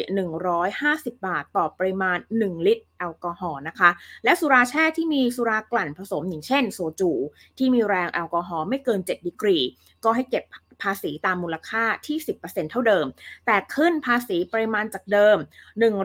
[0.61, 3.89] 150 บาทต่อปริมาณ 1 ลิตรแอลกอฮอล์นะคะ
[4.23, 7.11] และสุราแช่ที่มีสุรากลั่นผสมอย่างเช่นโซจู
[7.57, 9.57] ที่มีแรงแอลกอฮอล์ไม่เกิน 7 ดีกรี
[10.03, 10.43] ก็ให้เก็บ
[10.83, 13.05] ภาษีตามมูลค่าที่ 10%เท่าเดิม
[13.45, 15.37] แต่ขึ้นภาษีปริมาณจากเดิม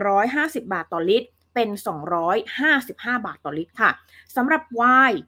[0.03, 1.69] 150 บาทต่อลิตร เป็น
[2.47, 3.91] 255 บาทต่อลิตรค่ะ
[4.35, 4.81] สำหรับไว
[5.11, 5.19] น์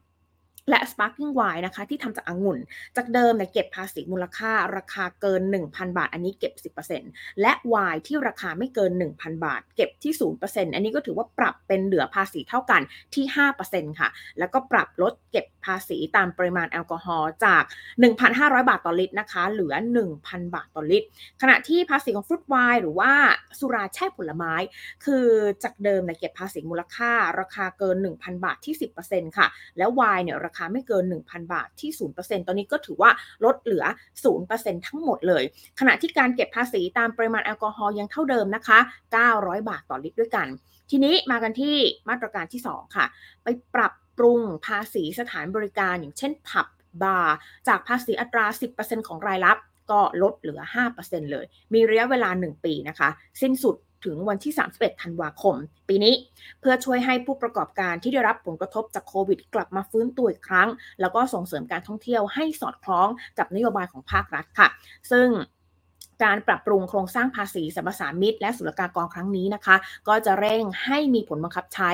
[0.70, 2.58] และ Sparkling Wine นะคะที่ทำจากองุ่น
[2.96, 6.52] จากเดิมเนี่ยเก็บภาษีมูลค่า ราคาเกิน 1,000 บาท อันนี้เก็บ
[6.98, 10.12] 10%และไวน์ที่ราคาไม่เกิน 1,000 บาท เก็บที่
[10.44, 12.82] 0%อันนี้ก็ถือว่าปรับเป็นเหลือภาษีเท่ากัน
[13.14, 13.24] ที่
[13.62, 17.62] 5%ค่ะ แล้วก็ปรับลดเก็บภาษีตามปริมาณแอลกอฮอล์จาก
[18.12, 19.74] 1,500 บาทต่อลิตรนะคะ เหลือ
[20.14, 21.06] 1,000 บาทต่อลิตร
[21.42, 23.12] ขณะที่ภาษีของฟรุตไวน์หรือว่า
[23.58, 24.54] สุราแช่ผลไม้
[25.04, 25.26] คือ
[25.64, 28.74] จากเดิมเนี่ยเก็บภาษีมูลค่า ราคาเกิน 1,000 บาทที่
[29.06, 29.46] 10%ค่ะ
[29.78, 33.10] แล้วไวน์เนี่ยราคาไม่เกิน 1,000 บาทที่ 0%ตอนนี้ก็ถือว่า
[33.44, 33.84] ลดเหลือ
[34.34, 35.42] 0%ทั้งหมดเลย
[35.80, 38.78] ขณะที่การเก็บภาษีตามปริมาณแอลกอฮอล์ยังเท่าเดิมนะคะ
[39.22, 40.46] 900 บาทต่อลิตรด้วยกัน
[40.90, 41.76] ทีนี้มากันที่
[42.08, 43.06] มาตรการที่ 2 ค่ะ
[43.44, 46.66] ไปปรับปรุงภาษีสถานบริการอย่างเช่นผับ
[47.02, 47.36] บาร์
[47.68, 48.46] จากภาษีอัตรา
[48.78, 49.58] 10%ของรายรับ
[49.90, 50.60] ก็ลดเหลือ
[50.96, 53.08] 5%เลย มีระยะเวลา 1 ปีนะคะ
[53.42, 55.54] สิ้นสุด ถึงวันที่ 31 ธันวาคม
[55.88, 56.14] ปีนี้
[56.60, 60.68] เพื่อช่วยให้ผู้ประกอบการที่ได้รับผลกระทบจากโควิด กลับมาฟื้นตัวอีกครั้ง
[61.00, 64.68] แล้วก็ส่งเสริมการท่องเที่ยวให้สอดคล้องกับนโยบายของภาครัฐค่ะ
[65.10, 65.28] ซึ่ง
[66.24, 69.76] การปรับปรุงโครงสร้างภาษีสรรพสามิตและศุลกากรครั้งนี้นะคะ
[70.08, 71.90] ก็จะเร่งให้มีผลบังคับใช้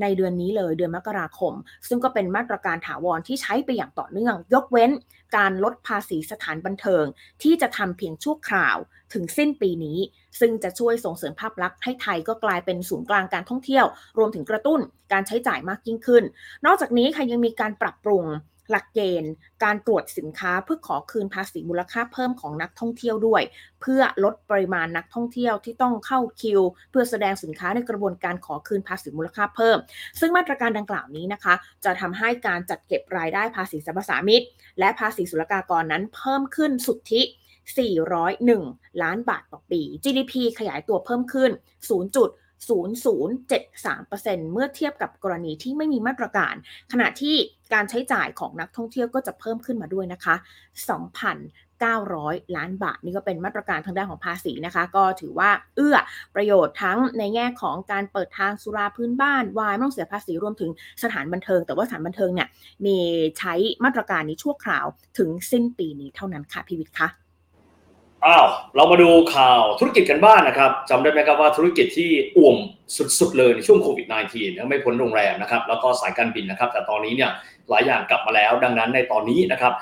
[0.00, 1.54] ในเดือนนี้เลยเดือนมกราคม
[1.88, 4.90] ซึ่งก็เป็นมาตรการถาวรที่ใช้ไปอย่างต่อเนื่อง ยกเว้น
[5.36, 7.04] การลดภาษีสถานบันเทิง
[7.42, 8.76] ที่จะทำเพียงชั่วคราว
[9.12, 9.98] ถึงสิ้นปีนี้
[10.40, 13.86] ซึ่งจะช่วยส่งเสริมภาพลักษณ์ให้ไทยก็กลายเป็นศูนย์กลางการท่องเที่ยว
[14.18, 14.80] รวมถึงกระตุ้น
[15.12, 16.24] การใช้จ่ายมากยิ่งขึ้น
[16.66, 18.24] นอกจากนี้ค่ะยังมีการปรับปรุง
[18.70, 19.32] หลักเกณฑ์
[19.64, 23.42] การตรวจสินค้าเพื่อขอคืนภาษีมูลค่าเพิ่มของนักท่องเที่ยวด้วย
[23.82, 29.78] เพื่อลดปริมาณนักท่องเที่ยวที่ต้องเข้าคิว เพื่อแสดงสินค้าในกระบวนการขอคืนภาษีมูลค่าเพิ่ม
[30.20, 34.42] ซึ่งมาตรการดังกล่าวนี้นะคะ จะทำให้การจัดเก็บรายได้ภาษีสรรพสามิต
[34.78, 37.22] และภาษีศุลกากรนั้นเพิ่มขึ้นสุทธิ
[37.92, 41.50] 401 ล้านบาทต่อปี GDP ขยายตัวเพิ่มขึ้น
[42.68, 46.54] 0.0073%เมื่อเทียบกับกรณีที่ไม่มีมาตรการ
[46.92, 47.36] ขณะที่
[47.74, 50.34] การใช้จ่ายของนักท่องเที่ยวก็จะเพิ่มขึ้นมาด้วยนะคะ
[51.64, 55.96] 2,900 ล้านบาท นี่ก็เป็นมาตรการทางด้านของภาษีนะคะ ก็ถือว่าเอื้อ
[56.34, 60.70] ประโยชน์ทั้งในแง่ของการเปิดทางสุราพื้นบ้านวายไม่ต้องเสียภาษีรวมถึง
[61.02, 62.48] สถานบันเทิง แต่ว่าสถานบันเทิงเนี่ย
[62.86, 62.98] มี
[63.38, 64.86] ใช้มาตรการนี้ชั่วคราว
[65.18, 67.21] ถึงสิ้นปีนี้เท่านั้นค่ะพีวิทย์คะ
[68.26, 72.56] อ้าวเรามาดูข่าวธุรกิจกันบ้างนนะครับจำได้ไหมครับว่าธุรกิจที่อ่วม
[73.18, 77.30] สุดๆเลยในช่วงโควิด -19 นะไม่พ้นโรงแรมนะครับแล้วก็สายการบินนะครับ แต่ตอนนี้เนี่ย
[77.70, 79.72] หลายอย่างกลับมาแล้ว ดังนั้นในตอนนี้นะครับ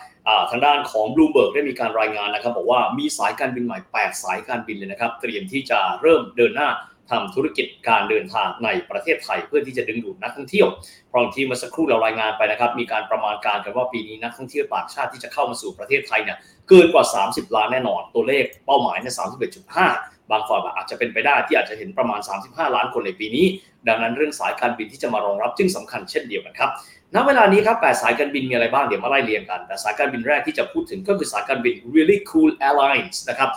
[0.50, 6.68] ทางด้านของ Bloomberg ได้มีการรายงานนะครับ บอกว่ามีสายการบินใหม่ 8 สายการบินเลยนะครับ เตรียมที่จะเริ่มเดินหน้า
[7.10, 10.68] ทำธุรกิจการเดินทางในประเทศไทย เพื่อที่จะดึงดูดนักท่องเที่ยว
[11.10, 19.14] พราะที่เมื่อสักครู่เรารายงานไปนะครับ มีการประมาณการกันว่าปีนี้นักท่องเที่ยวต่างชาติที่จะเข้ามาสู่ประเทศไทยเนี่ยเกินกว่า 30 ล้านแน่นอน ตัวเลขเป้าหมายเนี่ย
[19.72, 23.46] 31.5 บางฝ่ายอาจจะเป็นไปได้ที่อาจจะเห็นประมาณ 35 ล้านคนในปีนี้
[23.88, 26.70] ดังนั้นเรื่องสายการบินที่จะมารองรับจึงสำคัญเช่นเดียวกันครับ
[27.14, 33.50] ณเวลานี้ครับ8สายการบินมีอะไรบ้างเดี๋ยวมาไล่เรียงกัน แต่สายการบินแรกที่จะพูดถึงก็คือสายการบิน Really Cool Airlines นะครับ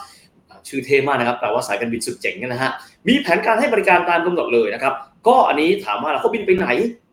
[0.67, 2.71] ชื่อเท่มากนะครับแปลว่าสายการบินสุดเจ๋งนะฮะ
[3.07, 4.93] มีแผนการให้บริการตามกำหนดเลยนะครับ
[5.27, 6.67] ก็อันนี้ถามว่าเขาบินไปไหน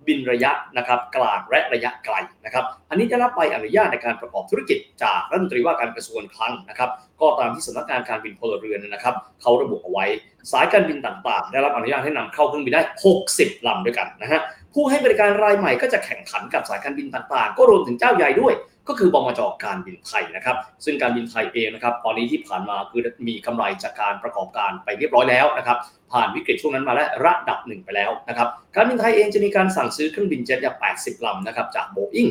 [0.08, 10.04] บินระยะนะครับกลางและระยะไกลนะครับ อันนี้ได้รับใบอนุญาตในการประกอบธุรกิจจากรัฐมนตรีว่าการกระทรวงคลังนะครับ ก็ตามที่สำนักงานการบินพลเรือนนะครับเขาระบุเอาไว้
[10.52, 12.82] สายการบินต่างๆ ได้รับอนุญาตให้นำเข้าเครื่องบินได้
[13.24, 14.40] 60ลำด้วยกันนะฮะ
[14.74, 18.52] ผู้ให้บริการรายใหม่ก็จะแข่งขันกับสายการบินต่างๆ ก็รวมถึงเจ้าใหญ่ด้วย
[18.88, 25.78] ก็คือบมจการบินไทยนะครับ ซึ่งการบินไทยเองนะครับ ตอนนี้ที่ผ่านมาคือมีกำไรจากการประกอบการไปเรียบร้อยแล้วนะครับ
[26.12, 32.28] ผ่านวิกฤตช่วงนั้นมาแล้วระดับหนึ่งไปแล้วนะครับ การบินไทยเองจะมีการสั่งซื้อเครื่องบินเจ็ตอย่าง80 ลำนะครับจากโบอิง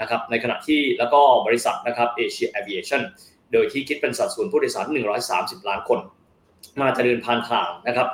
[0.00, 3.02] นะครับ ในขณะที่แล้วก็บริษัทนะครับเอเชียแอ i ิเอชั่น
[3.52, 4.86] โดยที่คิดเป็นสัดส่วนผู้โดยสาร
[5.62, 5.98] 130 ล้านคน
[6.80, 8.08] มาจะเดินผ่านทางนะครับ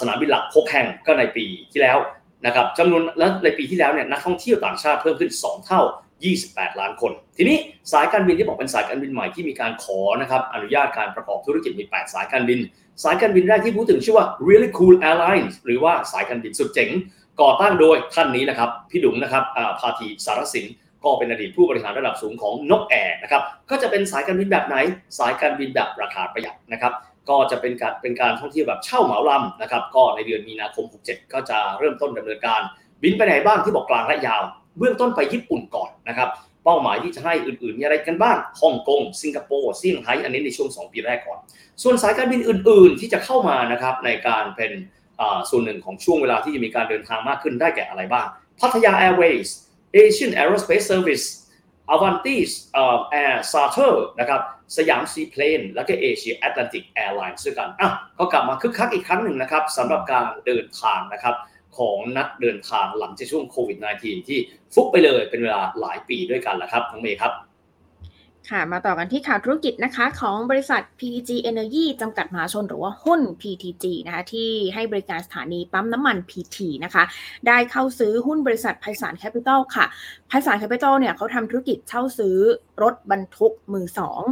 [0.00, 1.98] สนามบินหลัก6แห่งก็ในปีที่แล้ว
[2.46, 5.82] นะครับจำนวนและในปีที่แล้วเนี่ยนักท่องเที่ยวต่างชาติเพิ่มขึ้น 2 เท่า
[6.26, 7.56] 28 ล้านคน ทีนี้
[7.92, 12.58] สายการบินที่บอกเป็นสายการบินใหม่ที่มีการขอนะครับอนุญาตการประกอบธุรกิจมี 8 สายการบิน
[13.04, 16.90] สายการบินแรกที่พูดถึงชื่อว่า Really Cool Airlines หรือว่าสายการบินสุดเจ๋ง
[17.40, 19.44] ก่อตั้งโดยท่านนี้นะครับพี่ดุงนะครับ
[19.80, 20.66] พาทีสารสิน
[21.04, 24.76] ก็เป็นอดีตผู้บริหารระดับสูงของนกแอร์นะครับก็จะเป็นสายการบินแบบไหน
[25.18, 26.92] สายการบินแบบราคาประหยัดนะครับ
[27.28, 32.60] ก็จะเป็นการเป็นการท่องเที่ยวแบบเช่าเหมาลำนะครับก็ในเดือนมีนาคม 67 ก็จะเริ่มต้นดำเนินการ
[33.02, 34.42] บินไปไหนบ้างที่บอกกลางและยาว
[34.78, 36.28] เบื้องต้นไปญี่ปุ่นก่อนนะครับ
[36.64, 41.38] เป้าหมายที่จะให้อื่นๆมีอะไรกันบ้างฮ่องกงสิงคโปร์เซี่ยงไฮ้อันนี้ในช่วง 2 ปีแรกก่อน
[41.82, 44.72] ส่วนสายการบินอื่น ๆ ที่จะเข้ามานะครับในการเป็น
[45.50, 48.26] ส่วนหนึ่งของช่วงเวลาที่จะมีการเดินทางมากขึ้นได้แก่อะไรบ้าง
[48.60, 49.50] พัทยาแอร์เวย์ส
[49.96, 51.24] Asian Aerospace Service
[51.94, 54.40] Avantis เอ่อ Air Charter นะครับ
[54.76, 61.34] สยามซีเพลนและก็เอเชียแอตแลนติกแอร์ไลน์ด้วยกันอะก็กลับมาคึกคักอีกครั้งหนึ่งนะครับสำหรับการเดินทางนะครับ
[61.78, 64.38] ของนักเดินทางหลังจากช่วงโควิด -19 ที่
[64.74, 67.32] ฟุบไปเลยเป็นเวลาหลายปีด้วยกันแหละครับน้องเมย์ครับ
[68.50, 77.04] ค่ะ มาต่อกันที่ข่าวธุรกิจนะคะ ของบริษัท PTG Energy จำกัดมหาชนหรือว่าหุ้น PTG นะคะที่ให้บริการสถานีปั๊มน้ำมัน PT นะคะ
[77.46, 79.84] ได้เข้าซื้อหุ้นบริษัทไพศาลแคปิตอลค่ะ
[80.28, 82.38] ไพศาลแคปิตอลเนี่ยเขาทำธุรกิจเช่าซื้อ
[82.82, 84.22] รถบรรทุกมือสอง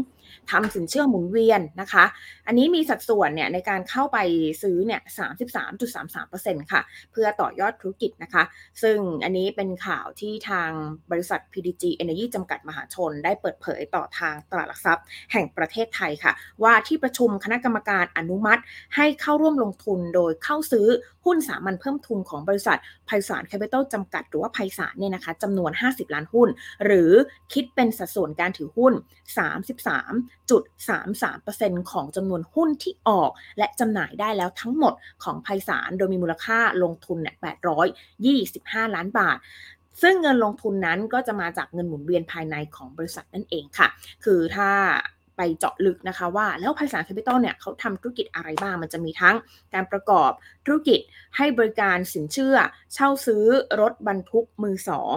[0.50, 2.04] ทำสินเชื่อหมุนเวียนนะคะ
[2.46, 4.18] อันนี้มีสัดส่วนเนี่ยในการเข้าไป
[4.62, 5.00] ซื้อเนี่ย
[5.86, 6.82] 33.33%ค่ะ
[7.12, 8.42] เพื่อต่อยอดธุรกิจนะคะ
[8.82, 10.70] ซึ่งอันนี้เป็นข่าวที่ทาง
[11.10, 16.32] บริษัท PDG Energy จำกัดมหาชน ได้เปิดเผยต่อทางตลาดหลักทรัพย์ แห่งประเทศไทยค่ะ
[16.62, 18.62] ว่าที่ประชุมคณะกรรมการอนุมัติ
[18.96, 20.86] ให้เข้าร่วมลงทุนโดยเข้าซื้อ
[21.24, 26.48] หุ้นสามัญเพิ่มทุนของบริษัทไพศาลแคปิตอลจำกัดหรือว่าไพศาลเนี่ยนะคะจำนวน 50 ล้านหุ้น
[26.84, 27.12] หรือ
[27.52, 28.92] คิดเป็นสัดส่วนการถือหุ้น
[30.56, 37.36] 33.33%ของจำนวนหุ้นที่ออก และจำหน่ายได้แล้วทั้งหมดของไพศาลโดยมีมูลค่าลงทุนเนี่ย
[38.34, 39.38] 825 ล้านบาท
[40.02, 43.88] ซึ่งเงินลงทุนนั้นก็จะมาจากเงินหมุนเวียนภายในของบริษัทนั่นเองค่ะ
[44.24, 44.70] คือถ้า
[45.36, 49.36] ไปเจาะลึกนะคะว่าแล้วไพศาแคปิตอลเนี่ยเขาทำธุรกิจอะไรบ้าง มันจะมีทั้ง
[49.74, 50.30] การประกอบ
[50.66, 51.00] ธุรกิจ
[51.36, 52.56] ให้บริการสินเชื่อ
[52.94, 53.44] เช่าซื้อ
[53.80, 55.16] รถบรรทุกมือสอง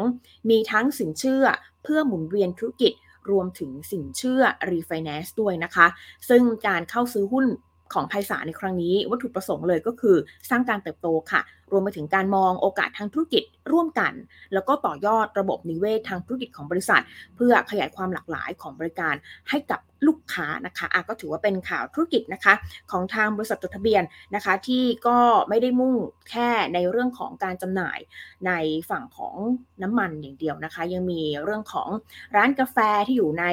[0.49, 1.43] มีทั้งสินเชื่อ
[1.84, 2.93] เพื่อหมุนเวียนธุรกิจ
[3.32, 5.88] รวมถึงสินเชื่อรีไฟแนนซ์ด้วยนะคะ
[6.29, 7.45] ซึ่งการเข้าซื้อหุ้น
[7.93, 10.15] ของไพศาลในครั้งนี้ วัตถุประสงค์เลยก็คือ
[10.49, 14.13] สร้างการเติบโตค่ะ รวมไปถึงการมองโอกาสทางธุรกิจร่วมกัน
[14.53, 17.01] แล้วก็ต่อยอดระบบนิเวศทางธุรกิจของบริษัท
[17.36, 19.15] เพื่อขยายความหลากหลายของบริการ
[19.49, 22.53] ให้กับลูกค้านะคะอะก็ถือว่าเป็นข่าวธุรกิจนะคะ
[22.91, 24.03] ของทางบริษัทจดทะเบียน
[24.36, 25.17] นะคะ ที่ก็
[25.49, 25.95] ไม่ได้มุ่ง
[26.29, 27.99] แค่ในเรื่องของการจำหน่าย
[28.47, 28.51] ใน
[28.89, 29.36] ฝั่งของ
[29.84, 31.89] น้ำมันอย่างเดียวนะคะ ยังมีเรื่องของ
[32.36, 32.77] ร้านกาแฟ
[33.08, 33.45] ที่อยู่ใน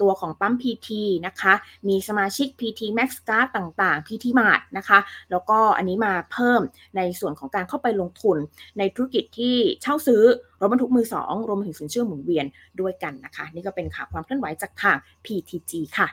[0.00, 0.88] ตัวของปั๊ม PT
[1.26, 1.54] นะคะ
[1.88, 4.98] มีสมาชิก PT Max Card ต่างๆ PT Mart นะคะ
[5.30, 6.60] แล้วก็อันนี้มาเพิ่ม
[6.96, 8.36] ในส่วนของการเข้าไปลงทุน
[8.78, 10.22] ในธุรกิจที่เช่าซื้อ
[10.60, 12.46] รถบรรทุกมือสองรวมถึงสินเชื่อหมุนเวียน
[12.80, 16.08] ด้วยกันนะคะ นี่ก็เป็นข่าวความเคลื่อนไหวจากทาง PTG ค่ะ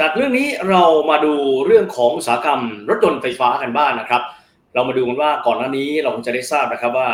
[0.00, 1.34] จากเรื่องนี้เรามาดู
[1.66, 4.22] เรื่องของอุตสาหกรรมรถยนต์ไฟฟ้ากันบ้างนะครับ
[4.74, 7.08] เรามาดูกันว่าก่อนหน้านี้เราคงจะได้ทราบนะครับว่า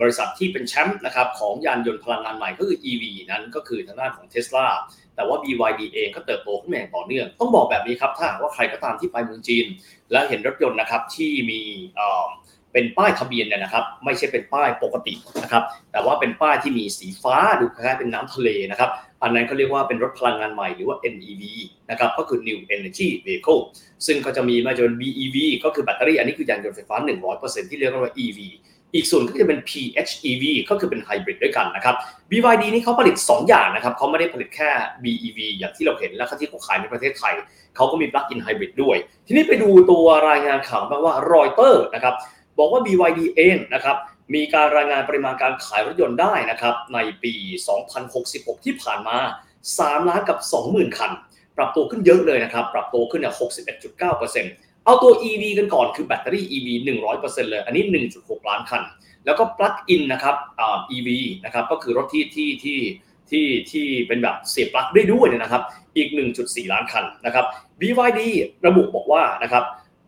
[0.00, 4.66] บริษัทที่เป็นแชมป์นะครับของยานยนต์พลังงานใหม่ก็คือ EV นั้นก็คือทางด้านของ Tesla
[5.18, 9.66] แต่ว่า BYD เองก็เติบโตขึ้นอย่างต่อเนื่อง ต้องบอกแบบนี้ครับ ถ้าหากว่าใครก็ตามที่ไปเมืองจีน
[10.12, 11.60] และเห็นรถยนต์นะครับที่มี
[12.72, 18.90] เป็นป้ายทะเบียนเนี่ยนะครับ ไม่ใช่เป็นป้ายปกตินะครับ แต่ว่าเป็นป้ายที่มีสีฟ้าดูคล้ายๆเป็นน้ำทะเลนะครับ
[19.22, 21.42] อันนั้นเขาเรียกว่าเป็นรถพลังงานใหม่หรือว่า NEV
[21.90, 23.62] นะครับ ก็คือ New Energy Vehicle
[24.06, 26.96] ซึ่งก็จะมีมาจน BEV ก็คือแบตเตอรี่ อันนี้คือยานยนต์ไฟฟ้า
[27.34, 28.38] 100%ที่เรียกว่า EV
[28.94, 31.96] อีกส่วนก็จะเป็น PHEV ก็คือเป็นไฮบริดด้วยกันนะครับ
[32.30, 34.70] BYD นี่เขาผลิต 2 อย่างนะครับเขาไม่ได้ผลิตแค่
[35.02, 37.34] BEV อย่างที่เราเห็นและที่เขาขายในประเทศไทย
[37.76, 38.96] เขาก็มี Plug-in Hybrid ด้วย
[39.26, 42.14] ทีนี้ไปดูตัวรายงานข่าวบ้างว่ารอยเตอร์นะครับ
[42.58, 43.96] บอกว่า BYD เองนะครับ
[44.34, 47.32] มีการรายงานปริมาณการขายรถยนต์ได้นะครับในปี
[48.00, 49.18] 2066 ที่ผ่านมา
[49.64, 51.10] 3 ล้านกับ 20,000 คัน
[51.56, 56.68] ปรับตัวขึ้นเยอะเลยนะครับ ปรับตัวขึ้นเนี่ย61.9%เเอาตัว EV กันก่อนคือแบตเตอรี่ EV
[57.08, 57.84] 100%เลย อันนี้
[58.16, 58.82] 1.6 ล้านคัน
[59.26, 61.08] แล้วก็ Plug-in นะครับอ่า EV
[61.44, 62.78] นะครับก็คือรถที่ที่ที่
[63.30, 65.62] ที่ที่เป็นแบบเสียบปลั๊กได้ด้วยนยนะครับ
[65.96, 66.08] อีก
[66.40, 67.44] 1.4 ล้านคันนะครับ
[67.80, 68.20] BYD
[68.66, 69.64] ระบุบอกว่านะครับ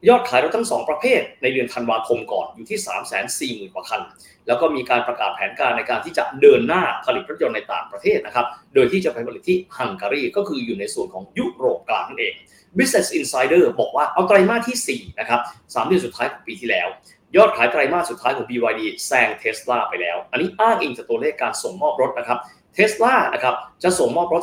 [0.09, 4.01] ยอดขายรถทั้ง 2 ประเภทในเดือนธันวาคมก่อนอยู่ที่ 340,000 กว่าคัน
[4.47, 12.35] แล้วก็มีการประกาศแผนการในการที่จะเดินหน้าผลิตรถยนต์ในต่างประเทศนะครับ โดยที่จะไปผลิตที่ฮังการีก็คืออยู่ในส่วนของยุโรปกลางนั่นเอง
[12.79, 15.41] Business Insider บอกว่าเอาไตรมาสที่ 4 นะครับ
[15.75, 16.89] สามเดือนสุดท้ายของปีที่แล้ว
[17.37, 22.39] ยอดขายไตรมาสสุดท้ายของ BYD แซง Tesla ไปแล้ว อันนี้อ้างอิงจากตัวเลขการส่งมอบรถนะครับ
[22.77, 24.43] Tesla นะครับจะส่งมอบรถ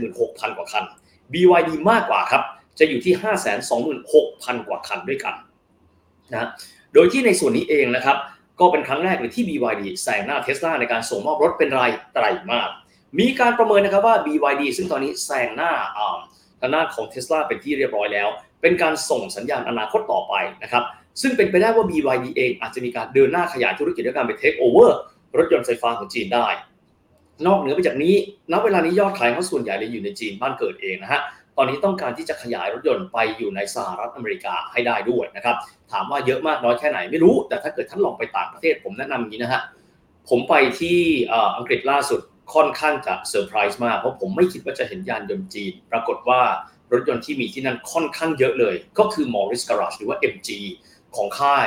[0.00, 0.84] 476,000 กว่าคัน
[1.32, 2.42] BYD มากกว่าครับ
[2.78, 3.14] จะอยู่ที่
[3.90, 5.34] 526,000 กว่าคันด้วยกัน
[6.32, 6.48] นะ
[6.94, 8.16] โดยที่ในส่วนนี้เองนะครับ
[8.60, 12.70] ก็เป็นครั้งแรกเลยที่ BYD แซงหน้า Tesla ในการส่งมอบรถเป็นรายไตรมาส
[13.18, 15.72] มีการประเมินนะครับว่า BYD ซึ่งตอนนี้แซงหน้า
[16.60, 18.28] ทางด้านของ Tesla เป็นที่เรียบร้อยแล้ว
[18.62, 20.84] เป็นการส่งสัญญาณอนาคตต่อไปนะครับ
[21.22, 24.90] ซึ่งเป็นไปได้ว่า BYD เองอาจจะมีการเดินหน้าขยายธุรกิจด้วยการไป take over
[25.38, 26.46] รถยนต์ไฟฟ้าของจีนได้
[27.46, 28.14] นอกเหนือไปจากนี้
[28.52, 31.20] ณ เวลานี้ยอดขายเขาส่วนใหญ่เลยอยู่ในจีนบ้านเกิดเองนะฮะ
[31.56, 35.56] ตอนนี้ต้องการที่จะขยายรถยนต์ไปอยู่ในสหรัฐอเมริกาให้ได้ด้วยนะครับ
[35.92, 39.62] ถามว่าเยอะมากน้อยแค่ไหนไม่รู้ แต่ถ้าเกิดท่านลองไปต่างประเทศ ผมแนะนำอย่างนี้นะฮะ
[40.28, 40.98] ผมไปที่
[41.56, 42.20] อังกฤษล่าสุด
[42.54, 46.40] ค่อนข้างจะเซอร์ไพรส์มาก เพราะผมไม่คิดว่าจะเห็นยานยนต์จีน ปรากฏว่า
[46.92, 50.48] รถยนต์ที่มีที่นั่นค่อนข้างเยอะเลย ก็คือ Morris Garage หรือว่า MG
[51.16, 51.66] ของค่าย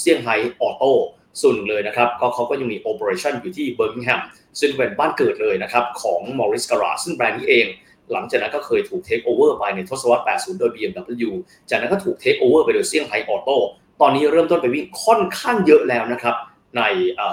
[0.00, 0.92] เซี่ยงไฮ้ออโต้
[1.40, 4.20] ส่วนหนึ่งเลยนะครับก็เขาก็ยังมี operation อยู่ที่เบอร์มิงแฮม
[4.60, 7.66] ซึ่งเป็นบ้านเกิดเลยนะครับของ Morris Garage ซึ่งแบรนด์นี้เอง
[8.12, 11.30] หลังจากนั้นก็เคยถูก take over ไปในทศวรรษ 80 โดย BMW
[11.70, 13.56] จากนั้นก็ถูก take over ไปโดยเซี่ยงไฮ้ออโต้
[14.00, 16.36] ตอนนี้เริ่มต้นไปวิ่งค่อนข้างเยอะแล้วนะครับ
[16.76, 16.82] ใน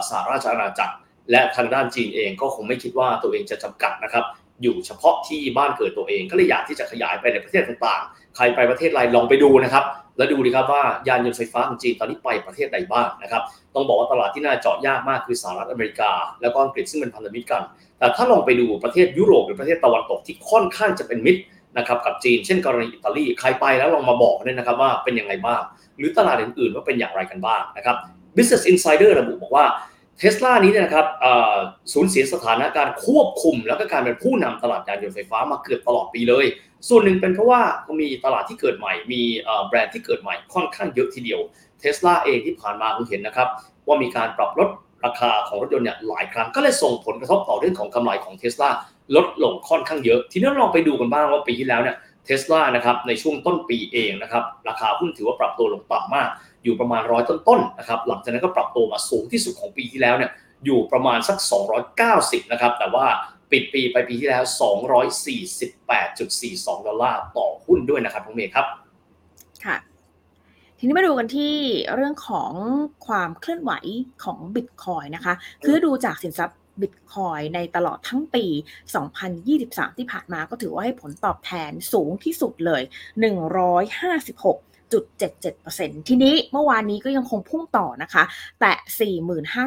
[0.09, 0.95] สหราชอาณาจักร
[1.31, 4.25] และทางด้านจีนเองก็คงไม่คิดว่าตัวเองจะจำกัดนะครับ
[4.61, 9.83] อยู่เฉพาะที่บ้านเกิดตัวเองก็เลยอยากที่จะขยายไปในประเทศต่างๆ ใครไปประเทศไรลองไปดูนะครับ
[10.17, 13.43] แล้วดูดีครับว่ายานยนต์ไฟฟ้าของจีนตอนนี้ไปประเทศใดบ้างนะครับ
[13.75, 16.11] ต้องบอกว่าตลาดที่น่าเจาะยากมากคือสหรัฐอเมริกา
[16.41, 17.63] แล้วก็อังกฤษซึ่งเป็นพันธมิตรกัน
[17.99, 21.41] แต่ถ้าลองไปดูประเทศยุโรปหรือประเทศตะวันตกที่ค่อนข้างจะเป็นมิตร
[21.77, 25.61] นะครับกับจีน เช่นกรณีอิตาลีใครไปแล้วลองมาบอกด้วยนะครับว่าเป็นยังไงบ้าง
[25.97, 27.95] หรือตลาดอื่นๆว่าเป็นอย่างไรกันบ้างนะครับ
[28.35, 29.65] Business Insider ระบุบอกว่า
[30.19, 31.07] เทสลานี้เนี่ยนะครับ
[31.93, 36.45] สูญเสียสถานะการควบคุม แล้วก็การเป็นผู้นำตลาดยานยนต์ไฟฟ้ามาเกือบตลอดปีเลย
[36.87, 37.61] ส่วนหนึ่งเป็นเพราะว่า
[38.01, 39.21] มีตลาดที่เกิดใหม่ มี
[39.67, 41.39] แบรนด์ที่เกิดใหม่ค่อนข้างเยอะทีเดียว
[41.79, 43.47] เทสลาเองที่ผ่านมาผมเห็นนะครับ
[43.87, 44.69] ว่ามีการปรับลด
[45.05, 48.69] ราคาของรถยนต์เนี่ยหลายครั้งก็เลยส่งผลกระทบต่อเรื่องของกำไรของเทสลา
[49.15, 56.29] ลดลงค่อนข้างเยอะ ทีนี้ลองไปดูกันบ้างว่าปีที่แล้วเนี่ยเทสลานะครับในช่วงต้นปีเองนะครับราคาหุ้นถือว่าปรับตัวลงต่ำมาก
[56.63, 60.31] อยู่ประมาณร้อยต้นๆนะครับหลังจากนั้นก็ปรับตัวมาสูงที่สุดของปีที่แล้วเนี่ย
[60.65, 61.37] อยู่ประมาณสัก
[61.95, 63.05] 290 นะครับ แต่ว่า
[63.51, 64.43] ปิดปีไปปีที่แล้ว
[65.59, 68.65] 248.42 ดอลลาร์ต่อหุ้นด้วยนะครับน้องเมย์ครับ
[69.65, 69.77] ค่ะ
[70.77, 71.55] ทีนี้มาดูกันที่
[71.95, 72.51] เรื่องของ
[73.07, 73.71] ความเคลื่อนไหว
[74.23, 75.33] ของบิตคอยนะคะ
[75.65, 78.45] คือดูจากสินทรัพย์บิตคอยในตลอดทั้งปี
[79.21, 82.81] 2023 ที่ผ่านมาก็ถือว่าให้ผลตอบแทนสูงที่สุดเลย
[83.63, 88.23] 156 0.77%ทีนี้เมื่อวานนี้ก็ยังคงพุ่งต่อนะคะ
[88.59, 89.11] แต่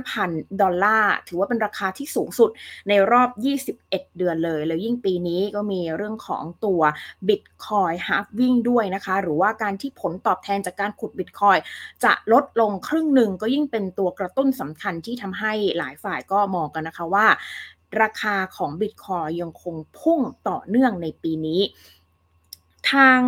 [0.03, 2.51] 45,000 ดอลลาร์ ถือว่าเป็นราคาที่สูงสุด
[2.89, 3.31] ในรอบ
[3.81, 6.81] 21 เดือนเลย แล้วยิ่งปีนี้ก็มีเรื่องของตัว
[7.29, 11.61] Bitcoin halving ด้วยนะคะ หรือว่าการที่ผลตอบแทนจากการขุด Bitcoin
[12.05, 17.27] จะลดลงครึ่งหนึ่งก็ยิ่งเป็นตัวกระตุ้นสำคัญที่ทำให้หลายฝ่ายก็มองกันนะคะว่า
[18.03, 21.61] ราคาของ Bitcoin ยังคงพุ่งต่อเนื่องในปีนี้
[22.93, 23.21] ทาง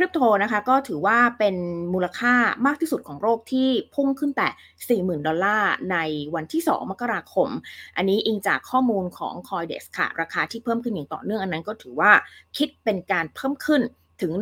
[0.00, 1.56] ริปโตนะคะก็ถือว่าเป็น
[1.94, 2.34] มูลค่า
[2.66, 5.96] มากที่สุดของโลกที่พุ่งขึ้นแต่ 40,000 ดอลลาร์ใน
[6.34, 7.48] วันที่ 2 มกราคม
[7.96, 12.12] อันนี้อิงจากข้อมูลของ Coindex ค่ะ ราคาที่เพิ่มขึ้นอย่างต่อเนื่องอันนั้นก็ถือว่า
[12.56, 13.82] คิดเป็นการเพิ่มขึ้น
[14.22, 14.32] ถึง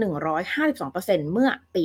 [0.62, 1.84] 152%เมื่อปี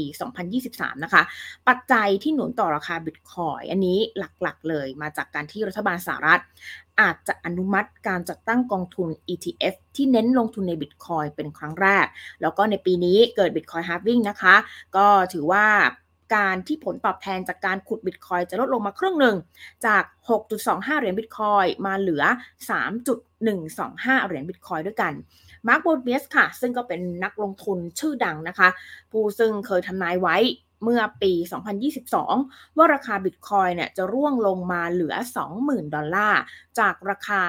[0.52, 1.24] 2023 นะคะ
[1.68, 4.00] ปัจจัยที่หนุนต่อราคาบิตคอยอันนี้
[4.44, 6.42] หลักๆ เลยมาจากการที่รัฐบาลสหรัฐ
[7.02, 12.06] อาจจะอนุมัติการจัดตั้งกองทุน ETF ที่เน้นลงทุนในบิตคอยเป็นครั้งแรก
[12.42, 14.56] แล้วก็ในปีนี้เกิด Bitcoin halving นะคะ
[14.96, 15.66] ก็ถือว่า
[16.36, 19.36] การที่ผลตอบแทนจากการขุดบิตคอยน์จะลดลงมาครึ่งหนึ่ง
[19.86, 20.04] จาก
[20.52, 22.24] 6.25 เหรียญบิตคอยน์มาเหลือ
[22.70, 25.14] 3.125 เหรียญบิตคอยน์ด้วยกัน
[25.68, 28.70] มาร์คโมเบียสค่ะ ซึ่งก็เป็นนักลงทุนชื่อดังนะคะ
[29.12, 30.38] ผู้ซึ่งเคยทำนายไว้
[30.84, 31.34] เมื่อปี
[32.06, 35.16] 2022 ว่าราคาบิตคอยน์เนี่ยจะร่วงลงมาเหลือ
[35.56, 36.42] 20,000 ดอลลาร์
[36.80, 37.42] จากราคา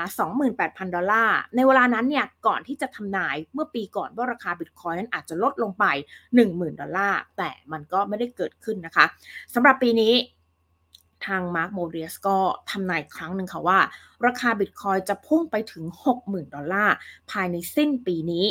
[0.43, 5.85] 28,000 ดอลลาร์ ในเวลานั้นเนี่ยก่อนที่จะทำนายเมื่อปีก่อนว่าราคาบิตคอยน์นั้นอาจจะลดลงไป
[6.33, 9.05] 10,000 ดอลลาร์ แต่มันก็ไม่ได้เกิดขึ้นนะคะ
[9.55, 10.15] สำหรับปีนี้
[11.27, 12.39] ทางมาร์คโมเบียสก็
[12.71, 13.79] ทำนายครั้งหนึ่งค่ะว่า
[14.27, 15.85] ราคาบิตคอยน์จะพุ่งไปถึง
[16.21, 16.95] 60,000 ดอลลาร์
[17.31, 18.47] ภายในสิ้นปีนี้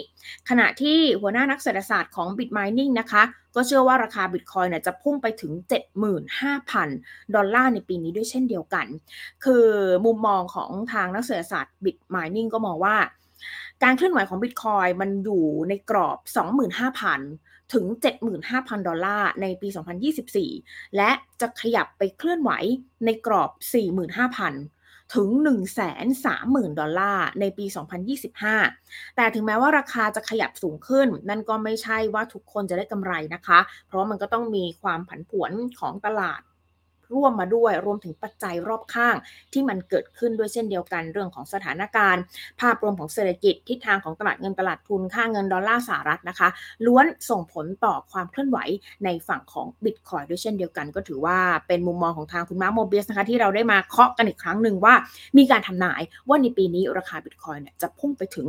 [0.50, 3.24] ขณะที่หัวหน้านักเศรษฐศาสตร์ของ Bitmining นะคะ
[3.56, 5.52] ก็เชื่อว่าราคาบิตคอยน์เนี่ยจะพุ่งไปถึง
[6.24, 8.86] 75,000 ดอลลาร์ในปีนี้ด้วยเช่นเดียวกัน
[9.44, 9.66] คือ
[10.06, 12.98] มุมมองของทางนักเศรษฐศาสตร์ Bitmining ก็มองว่า
[13.84, 16.18] การเคลื่อนไหวของบิตคอยมันอยู่ในกรอบ
[16.82, 17.86] 25,000 ถึง
[18.38, 19.68] 75,000 ดอลลาร์ในปี
[20.32, 22.52] 2024 และจะขยับไปเคลื่อนไหว
[23.06, 23.50] ในกรอบ
[24.32, 25.30] 45,000 ถึง
[26.04, 27.66] 130,000 ดอลลาร์ในปี
[28.42, 36.42] 2025 แต่ถึงแม้ว่าราคาจะขยับสูงขึ้น นั่นก็ไม่ใช่ว่าทุกคนจะได้กำไรนะคะ เพราะมันก็ต้องมีความผันผวนของตลาด
[37.14, 39.16] ร่วมมาด้วย รวมถึงปัจจัยรอบข้าง
[39.54, 42.24] ที่มันเกิดขึ้นด้วยเช่นเดียวกันเรื่องของสถานการณ์
[42.62, 46.48] ภาพรวมของเศรษฐกิจทิศทางของตลาดเงินตลาดทุนค่าเงินดอลลาร์สหรัฐนะคะ
[46.86, 48.58] ล้วนส่งผลต่อความเคลื่อนไหว
[49.06, 54.94] ในฝั่งของบิตคอยน์ด้วยเช่นเดียวกัน ก็ถือว่าเป็นมุมมองของทางคุณมาร์คโมเบียสนะคะที่เราได้มาเคาะกันอีกครั้งหนึ่งว่า
[55.38, 58.48] มีการทำนายว่าในปีนี้ราคาบิตคอยน์เนี่ยจะพุ่งไปถึง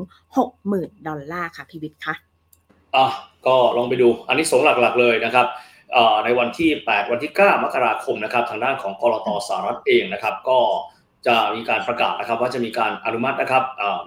[0.52, 2.14] 60,000 ดอลลาร์ค่ะพี่วิทย์คะ
[2.96, 3.06] อะ
[3.46, 5.46] ก็ลองไปดูอันนี้สงหลักๆเลยนะครับ
[6.24, 10.58] ในวันที่ 8 วันที่ 9 มกราคมนะครับทางด้านของกรตสหรัฐเองนะครับก็
[11.26, 13.64] จะมีการประกาศนะครับว่าจะมีการอนุมัตินะครับ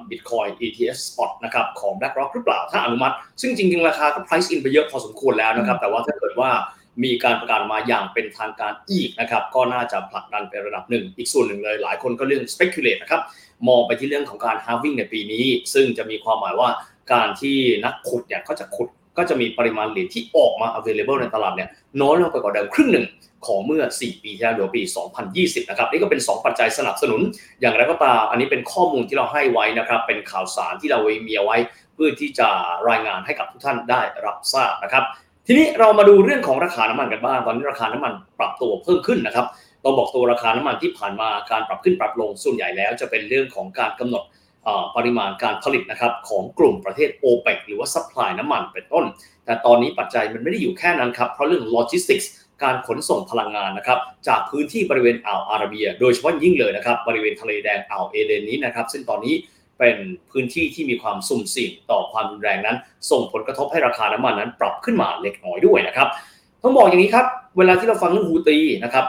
[0.10, 6.52] บิตคอย ETS spot นะครับของ BlackRock หรือเปล่าถ้าอนุมัติ ซึ่งจริงๆ ราคาก็ price in ไปเยอะพอสมควรแล้วนะครับแต่ว่าถ้าเกิดว่า
[7.04, 13.21] มีการประกาศมาอย่างเป็นทางการอีกนะครับก็น่าจะผลักดันไประดับหนึ่ง อีกส่วนหนึ่งเลยหลายคนก็เรื่อง speculate นะครับ
[13.67, 16.69] มองไปที่เรื่องของการ halving ในปีนี้ ซึ่งจะมีความหมายว่า
[17.13, 21.69] การที่นักขุดเนี่ยเขาจะขุด ก็จะมีปริมาณเหรียญที่ออกมา available ในตลาดเนี่ย
[22.01, 23.06] น้อยลงไปกว่าเดิมครึ่งหนึ่ง
[23.45, 24.82] ของเมื่อ 4 ปีที่แล้วเดี๋ยวปี
[25.25, 27.21] 2020 นะครับนี่ก็เป็น 2 ปัจจัยสนับสนุน
[27.62, 31.58] อย่างไรก็ตามอันนี้เป็นข้อมูลที่เราให้ไว้นะครับ เป็นข่าวสารที่เรามีเอาไว้
[31.95, 32.47] เพื่อที่จะ
[32.89, 35.04] รายงานให้กับทุกท่านได้รับทราบนะครับ
[35.47, 39.45] ทีนี้เรามาดูเรื่องของราคาน้ำมันกันบ้างตอนนี้ราคาน้ำมันปรับตัวเพิ่มขึ้นนะครับ
[39.82, 44.23] เราบอกตัวราคาน้ำมันที่ผ่านมาการปรับขึ้นปรับลงส่วนใหญ่แล้วจะเป็นเรื่องของการกำหนด
[44.95, 49.06] ปริมาณการผลิตนะครับของกลุ่มประเทศ o p e ปหรือว่า supply น้ำมันเป็นต้น
[49.45, 52.32] แต่ตอนนี้ปัจจัยมันไม่ได้อยู่แค่นั้นครับ เพราะเรื่องโลจิสติกส์
[52.63, 59.35] การขนส่งพลังงานนะครับจากพื้นที่บริเวณอ่าวอาระเบีย โดยเฉพาะยิ่งเลยนะครับบริเวณทะเลแดงอ่าวเอเดนนี้นะครับซึ่งตอนนี้
[59.79, 59.98] เป็น
[60.31, 62.77] พื้นที่ที่มีความสุ่มเสี่ยงต่อความรุนแรงนั้น
[63.12, 66.08] ส่งผลกระทบให้ราคาน้ำมันนั้นปรับขึ้นมาเล็กน้อยด้วยนะครับ
[66.63, 67.25] ต้องบอกอย่างนี้ครับ
[67.58, 69.06] เวลาที่เราฟังเรื่องฮูตีนะครับ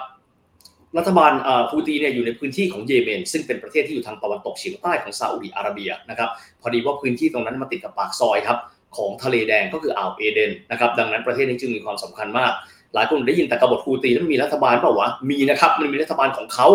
[0.98, 1.32] รัฐบาล
[1.70, 6.30] ฮูตีเนี่ยอยู่ในพื้นที่ของเยเมน ซึ่งเป็นประเทศที่อยู่ทางตะวันตกเฉียงใต้ของซาอุดิอาระเบียนะครับ
[6.60, 8.58] พอดีว่าพื้นที่ตรงนั้นมาติดกับปากซอยครับ
[8.96, 12.52] ของทะเลแดงก็คืออ่าวเอเดนนะครับดังนั้นประเทศนี้จึงมีความสำคัญมาก
[12.94, 16.68] หลายคนได้ยินแต่กบฏฮูตีนั้นมีรัฐบาลเปล่าวะมีนะครับมันมีรัฐบาลของเขา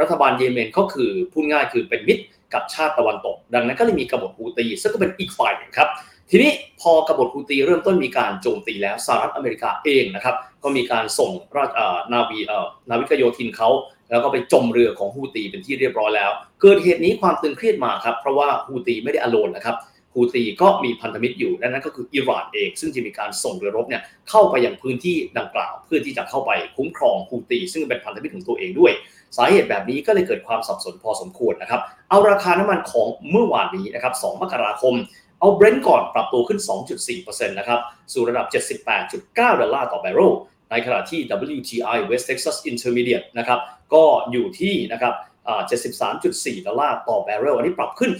[0.00, 5.88] รัฐบาลเยเมนก็คือพูดง่ายคือเป็นมิตรกับชาติตะวันตก ดังนั้นก็เลยมีกบฏฮูตีซึ่งก็เป็นอีกฝ่ายหนึ่งครับ
[6.30, 6.50] ทีนี้
[6.80, 11.70] พอกบฏฮูตีเริ่มต้นมีการโจมตีแล้วสหรัฐอเมริกาเองนะครับ ก็มีการส่งราช
[12.12, 12.38] นาวี
[12.88, 13.68] นาวิกโยธินเขา
[14.10, 19.76] แล้วก็ไปจมเรือของฮูตีเป็นที่เรียบร้อยแล้ว เกิดเหตุนี้ความตึงเครียดมาครับ เพราะว่าฮูตีไม่ได้อโลนนะครับ
[20.14, 28.92] ฮูตีก็มีพันธมิตรอยู่นั่นก็คืออิหร่านเอง ซึ่งจะมีการส่งเรือรบเนี่ยเข้าไปยังพื้นที่ดังกล่าว เพื่อที่จะเข้าไปคุ้มครองฮูตี ซึ่งเป็นพันธมิตรของตัวเองด้วย
[29.36, 34.94] สาเหตุแบบนี้ก็เลยเกิดความสับสนพอสมควรนะครับเอาราคาน้ำมันของเมื่อวานนี้นะครับ 2 มกราคม
[35.40, 36.60] เอาเบรนท์ก่อนปรับตัวขึ้น
[37.04, 37.80] 2.4%นะครับ
[38.12, 38.46] สู่ระดับ
[38.94, 40.32] 78.9 ดอลลาร์ต่อแบเรล
[40.70, 41.20] ในขณะที่
[41.56, 43.60] WTI West Texas Intermediate นะครับ
[43.94, 45.14] ก็อยู่ที่นะครับ
[46.04, 48.12] 73.4 ดอลลาร์ต่อแบเรลอันนี้ปรับขึ้น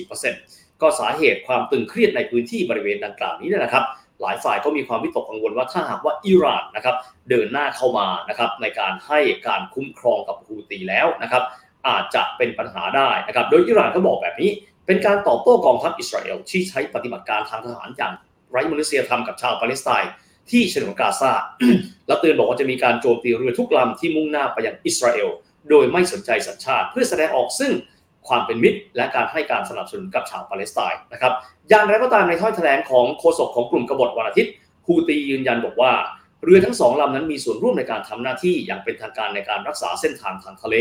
[0.00, 3.84] 2.4%ก็สาเหตุความตึงเครียดในพื้นที่บริเวณดังกล่าวนี้นะครับ
[4.22, 6.96] หลายฝ่ายก็มีความวิตกกังวลว่าถ้าหากว่าอิหร่านนะครับ
[7.28, 11.42] เดินหน้าเข้ามานะครับในการให้การคุ้มครองกับฮูตีแล้วนะครับ
[11.88, 14.50] อาจจะเป็นปัญหาได้นะครับ โดยอิหร่านก็บอกแบบนี้
[14.86, 18.12] เป็นการตอบโต้กองทัพอิสราเอลที่ใช้ปฏิบัติการทางทหารอย่าง
[18.50, 20.12] ไร้มนุษยธรรมกับชาวปาเลสไตน์
[20.50, 21.32] ที่ฉนวนกาซา
[22.06, 25.28] และเตือนบอกว่าจะมีการโจมตีเรือทุกลำที่มุ่งหน้าไปยังอิสราเอล
[25.70, 27.72] โดยไม่สนใจสัญชาติ เพื่อแสดงออกซึ่ง
[28.28, 31.32] ความเป็นมิตร และการให้การสนับสนุนกับชาวปาเลสไตน์นะครับ
[31.68, 34.52] อย่างไรก็ตามในถ้อยแถลงของโฆษกของกลุ่มกบฏวันอาทิตย์
[34.86, 35.92] ฮูตียืนยันบอกว่า
[36.44, 40.76] เรือทั้งสองลำนั้นมีส่วนร่วมในการทำหน้าที่อย่างเป็นทางการในการรักษาเส้นทางทางทะเล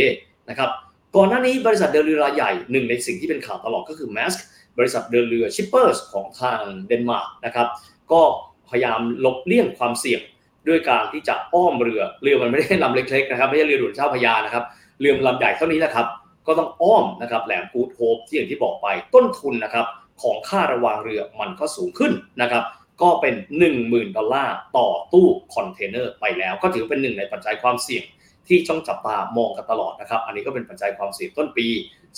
[0.50, 0.70] นะครับ
[1.16, 4.40] ก่อนหน้านี้บริษัทเดินเรือรายใหญ่หนึ่งในสิ่งที่เป็นข่าวตลอดก็คือ Maersk
[4.78, 7.68] บริษัทเดินเรือ shippers ของทางเดนมาร์กนะครับ
[8.12, 8.22] ก็
[8.70, 10.22] พยายามหลบเลี่ยงความเสี่ยง
[10.68, 14.64] ด้วยการที่จะอ้อมเรือเรือมันไม่ได้ลำเล็กๆนะครับไม่ใช่เรือล่องเจ้าพระยานะครับ
[15.00, 16.08] เรือลำใหญ่เท่านี้แหละครับ
[16.48, 19.86] ก็ต้องอ้อมนะครับแหลมกูดโฮปที่อย่างที่บอกไปต้นทุนนะครับ
[20.22, 22.12] ของค่าระวางเรือมันก็สูงขึ้น
[22.42, 22.64] นะครับ
[23.02, 23.36] ก็เป็น
[23.76, 28.04] 10,000 ดอลลาร์ต่อตู้คอนเทนเนอร์ไปแล้ว ก็ถือเป็นหนึ่งในปัจจัยความเสี่ยง
[28.48, 31.68] ที่ต้องจับตามองกันตลอดนะครับ อันนี้ก็เป็นปัจจัยความเสี่ยงต้นปี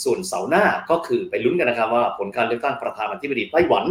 [0.04, 3.86] ส่วนเสาร์หน้าก็คือไปลุ้นกันนะครับว่าผลการเลือกตั้งประธานาธิบดีไต้หวัน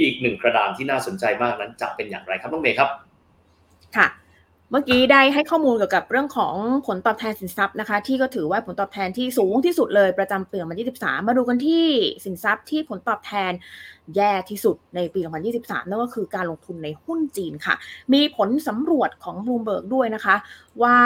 [0.00, 2.88] อีกหนึ่งกระดานที่น่าสนใจมากนั้นจะเป็นอย่างไรครับน้องเมย์ครับ
[3.96, 4.06] ค่ะ
[4.70, 6.54] เมื่อกี้ได้ให้ข้อมูลเกี่ยวกับเรื่องของ
[6.86, 11.84] ผลตอบแทนสินทรัพย์นะคะ ที่ก็ถือว่าผลตอบแทนที่สูงที่สุดเลยประจำปีวันที่ 13 มาดูกันที่
[12.24, 13.52] สินทรัพย์ที่ผลตอบแทน
[14.16, 15.20] แย่ที่สุดในปี
[15.54, 17.74] 2023 นั่นก็คือการลงทุนในหุ้นจีนค่ะ
[18.12, 20.36] มีผลสำรวจของ Bloomberg ด้วยนะคะ
[20.82, 20.96] ว่า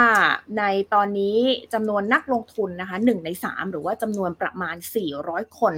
[0.57, 1.37] ในตอนนี้
[1.73, 4.75] จำนวนนักลงทุนนะคะ1ใน 3 หรือว่าจำนวนประมาณ
[5.15, 5.73] 400 คน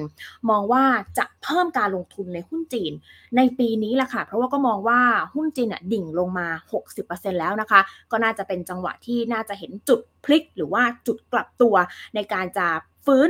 [0.50, 0.84] มองว่า
[1.18, 2.94] จะเพิ่มการลงทุนในหุ้นจีน
[3.38, 5.00] ในปีนี้แหละค่ะ เพราะว่าก็มองว่า
[5.34, 6.48] หุ้นจีนดิ่งลงมา
[6.94, 11.76] 60%แล้วนะคะ ก็น่าจะเป็นจังหวะที่น่าจะเห็นจุดพลิกหรือว่าจุดกลับตัว
[12.16, 12.68] ในการจะ
[13.06, 13.30] ฟื้น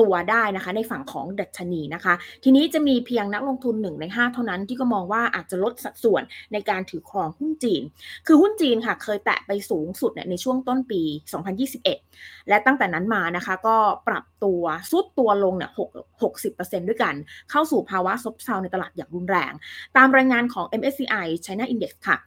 [0.00, 2.14] ตัวได้นะคะในฝั่งของดัชนีนะคะ
[2.44, 6.22] ทีนี้จะมีเพียงนักลงทุน 1 ใน 5 เท่านั้นที่ก็มองว่าอาจจะลดสัดส่วน
[6.52, 7.82] ในการถือครองหุ้นจีน
[8.26, 11.02] คือหุ้นจีนค่ะเคยแตะไปสูงสุดในช่วงต้นปี
[11.76, 13.76] 2021 และตั้งแต่นั้นมานะคะก็
[14.08, 15.70] ปรับตัวซุดตัวลงเนี่ย
[16.30, 17.14] 60%ด้วยกัน
[17.50, 19.52] เข้าสู่ภาวะซบเซาในตลาดอย่างรุนแรง
[19.96, 22.18] ตามรายงานของ MSCI China Index ค่ะ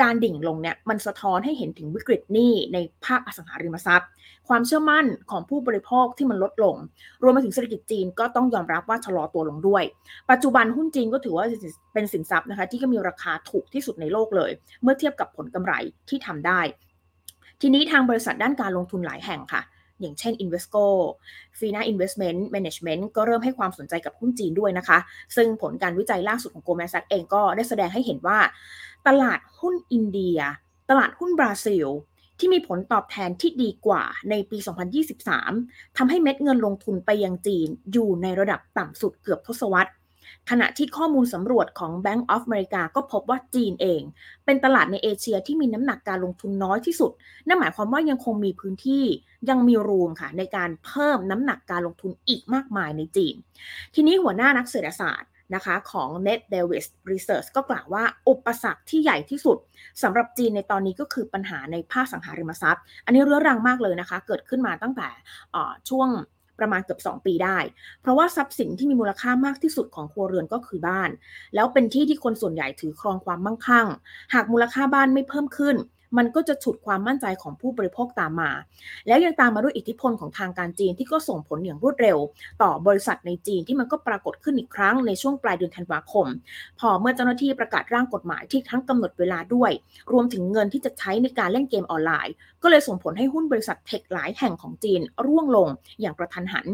[0.00, 4.08] การดิ่งลงเนี่ยมันสะท้อนให้เห็นถึงวิกฤตหนี้ในภาคอสังหาริมทรัพย์
[4.48, 6.76] ความเชื่อมั่นของผู้บริโภคที่มันลดลง
[7.22, 9.84] รวมไปถึงเศรษฐกิจจีนก็ต้องยอมรับว่าชะลอตัวลงด้วย
[10.30, 11.46] ปัจจุบันหุ้นจีนก็ถือว่า
[11.94, 14.50] เป็นสินทรัพย์นะคะที่ก็มีราคาถูกที่สุดในโลกเลย
[14.82, 15.74] เมื่อเทียบกับผลกำไร
[16.08, 16.60] ที่ทำได้
[17.60, 19.62] ทีนี้ทางบริษัทด้านการลงทุนหลายแห่งค่ะ
[20.02, 20.84] อย่างเช่น Invesco
[21.58, 24.98] Fina Investment Management ก็เริ่มให้ความสนใจกับหุ้นจีนด้วยนะคะ
[25.36, 28.38] ซึ่งผลการวิจัยล่าสุดของ Goldman Sachs เองก็ได้แสดงให้เห็นว่า
[29.06, 30.38] ตลาดหุ้นอินเดีย
[30.90, 31.86] ตลาดหุ้นบราซิล
[32.38, 34.58] ที่มีผลตอบแทนที่ดีกว่าในปี
[35.22, 39.90] 2023ทำให้เม็ดเงินลงทุนไปยังจีนอยู่ในระดับต่ำสุดเกือบทศวรรษ
[40.50, 44.02] ขณะที่ข้อมูลสำรวจของ Bank of America ก็พบว่าจีนเอง
[44.44, 47.12] เป็นตลาดในเอเชียที่มีน้ำหนักการลงทุนน้อยที่สุด
[47.46, 49.04] นั่นหมายความว่ายังคงมีพื้นที่
[49.50, 53.34] ยังมีรูมค่ะ ในการเพิ่มน้ำหนักการลงทุนอีกมากมายในจีน
[53.94, 59.58] ทีนี้หัวหน้านักเศรษฐศาสตร์นะคะของ Net Davis Research ก็กล่าวว่าอุปสรรคที่ใหญ่ที่สุด
[60.02, 65.08] สำหรับจีนในตอนนี้ก็คือปัญหาในภาคสังหาริมทรัพย์ อันนี้เรื้อรังมากเลยนะคะ เกิดขึ้นมาตั้งแต่
[65.90, 66.08] ช่วง
[66.62, 67.58] ประมาณเกือบ 2 ปีได้
[68.00, 71.10] เพราะว่าทรัพย์สินที่มีมูลค่ามากที่สุดของครัวเรือนก็คือบ้าน
[71.54, 73.86] แล้วเป็นที่ที่คนส่วนใหญ่ถือครองความมั่งคั่ง
[74.34, 75.76] หากมูลค่าบ้านไม่เพิ่มขึ้น
[76.16, 78.50] มันก็จะฉุดความมั่นใจของผู้บริโภคตามมา
[79.06, 82.18] แล้วยังตามมาด้วยอิทธิพลของทางการจีนที่ก็ส่งผลอย่างรวดเร็ว
[82.62, 86.26] ต่อบริษัทในจีนที่มันก็ปรากฏขึ้นอีกครั้งในช่วงปลายเดือนธันวาคม
[86.80, 89.70] พอเมื่อเจ้าหน้าที่ประกาศร่างกฎหมายที่ทั้งกำหนดเวลาด้วย
[90.12, 95.68] รวมถึงเงินที่จะใช้ในการเล่นเกมออนไลน์ ก็เลยส่งผลให้หุ้นบริษัทเทคหลายแห่งของจีนร่วงลง
[96.00, 96.66] อย่างกระทันหัน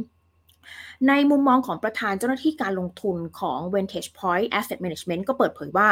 [1.08, 5.88] ในมุมมองของประธานเจ้าหน้าที่การลงทุนของ Vantage Point Asset Management ก็เปิดเผยว่า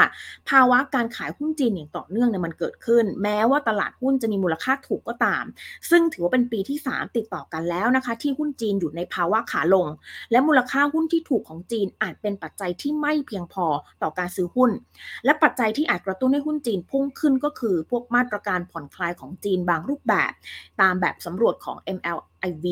[0.50, 5.44] ภาวะการขายหุ้นจีนอย่างต่อเนื่องเนี่ยมันเกิดขึ้น แม้ว่าตลาดหุ้นจะมีมูลค่าถูกก็ตาม
[5.90, 9.86] ซึ่งถือว่าเป็นปีที่ 3 ติดต่อกันแล้วนะคะ ที่หุ้นจีนอยู่ในภาวะขาลง
[10.30, 13.66] และมูลค่าหุ้นที่ถูกของจีนอาจเป็นปัจจัยที่ไม่เพียงพอ
[14.02, 14.70] ต่อการซื้อหุ้น
[15.24, 20.32] และปัจจัยที่อาจกระตุ้นให้หุ้นจีนพุ่งขึ้นก็คือพวกมาตรการผ่อนคลายของจีนบางรูปแบบ
[20.80, 22.66] ตามแบบสำรวจของ MLIV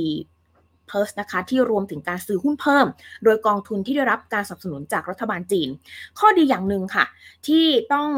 [0.90, 2.86] p u r s นะคะที่รวมถึงการซื้อหุ้นเพิ่ม
[3.24, 5.68] โดยกองทุนที่ได้รับการสนับสนุนจากรัฐบาลจีน
[6.18, 7.04] ข้อดีอย่างหนึ่งค่ะ
[7.46, 8.08] ที่ต้อง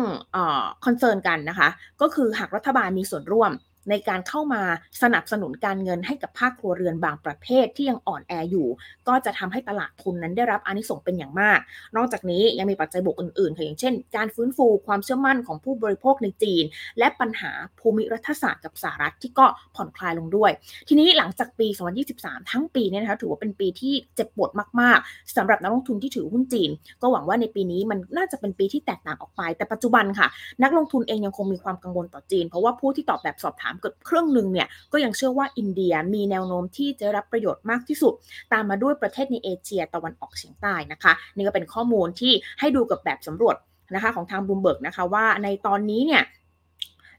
[0.84, 1.68] concern กันนะคะ
[2.00, 3.52] ก็คือหากรัฐบาลมีส่วนร่วม
[3.90, 4.62] ในการเข้ามา
[5.02, 8.68] สนับสนุนการเงินให้กับภาคครัวเรือนบางประเภทที่ยังอ่อนแออยู่
[9.08, 11.58] ก็จะทำให้ตลาดทุนนั้นได้รับอานิสงส์เป็นอย่างมาก
[11.96, 16.64] นอกจากนี้ยังมีปัจจัยบวกอื่นๆค่ะอย่างเช่น การฟื้นฟูความเชื่อมั่นของผู้บริโภคในจีน
[16.98, 20.50] และปัญหาภูมิรัฐศาสตร์กับสหรัฐที่ก็ผ่อนคลายลงด้วย
[20.88, 21.68] ทีนี้หลังจากปี
[22.08, 26.70] 2023 ทั้งปีเนี่ยนะคะถือว่าเป็นปีที่เจ็บปวดมากๆสำหรับนักลงทุนที่ถือหุ้นจีน
[27.02, 30.28] ก็หวังว่าในปีนี้มันน่าจะเป็นปีที่แตกต่างออกไป แต่ปัจจุบันค่ะ
[30.62, 38.14] นักลงทุนเองยังคงมีความกังวลต่อจีน เพราะว่าผู้ที่ตอบแบบสอบถามเกือบครึ่งหนึ่งเนี่ยก็ยังเชื่อว่าอินเดียมีแนวโน้มที่จะรับประโยชน์มากที่สุด
[38.52, 43.56] ตามมาด้วยประเทศในเอเชียตะวันออกเฉียงใต้นะคะ นี่ก็เป็นข้อมูลที่ให้ดูกับแบบสำรวจ
[43.94, 46.22] นะคะของทางบูมเบิร์กนะคะว่าในตอนนี้เนี่ย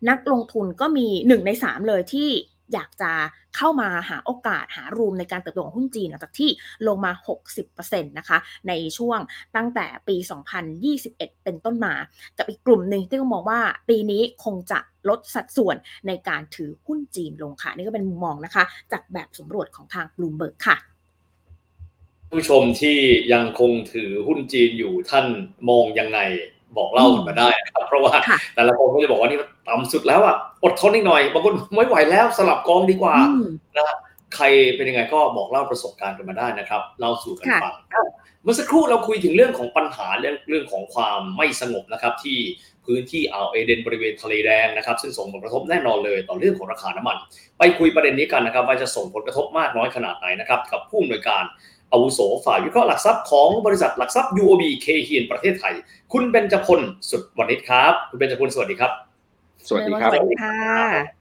[0.10, 2.30] นักลงทุนก็มี 1 ใน 3 เลยที่
[2.74, 3.12] อยากจะ
[3.56, 6.50] เข้ามาหาโอกาสหารูมในการเติบโตของหุ้นจีนหลังจากที่
[6.88, 7.12] ลงมา
[7.66, 8.38] 60%นะคะ
[8.68, 9.20] ในช่วง
[9.56, 10.16] ตั้งแต่ปี
[10.80, 11.94] 2021 เป็นต้นมา
[12.38, 14.80] กับอีกกลุ่มหนึ่งที่ก็มองว่าปีนี้คงจะ
[15.10, 15.76] ลดสัดส่วน
[16.08, 20.78] ในการถือหุ้นจีนลงค่ะ นี่ก็เป็นมุมมองนะคะ จากแบบสำรวจของทางบลูเบิร์กค่ะ
[22.32, 22.98] ผู้ชมที่
[23.34, 25.26] ยังคงถือหุ้นจีนอยู่ท่าน
[25.70, 26.20] มองยังไง
[26.78, 28.14] บอกเล่ามาได้นะครับ เพราะว่า
[28.56, 33.16] แต่ละคนก็จะบอกว่านี่ต่ำสุดแล้วอะอดทนอีกหน่อยบางคนไม่ไหวแล้วสลับกองดีกว่า
[33.78, 33.96] นะ
[34.36, 34.46] ใคร
[34.76, 37.74] เป็นยังไงก็บอกเล่าประสบการณ์กันมาได้นะครับเล่าสู่กันฟัง
[38.44, 42.38] เมื่อสักครู่เราคุยถึงเรื่องของปัญหาเรื่องเรื่องของความไม่สงบนะครับ ที่
[42.88, 47.18] พื้นที่อ่าวเอเดนบริเวณทะเลแดงนะครับซึ่งส่งผลกระทบแน่นอนเลยต่อเรื่องของราคาน้ำมัน
[47.60, 51.44] ไปคุยประเด็นนี้กันนะครับว่าจะส่งผลกระทบมากน้อยขนาดไหนนะครับกับผู้อำนวยการ
[51.92, 55.74] อาวุโสฝ่ายวิเคราะห์หลักทรัพย์ของบริษัทหลักทรัพย์ UOB เคเฮียนประเทศไทย
[56.14, 58.92] คุณเบญจพลสุดวันนิดครับ คุณเบญจพลสวัสดีครับ
[59.68, 61.17] สวัสดีครับสวัสดีค่ะ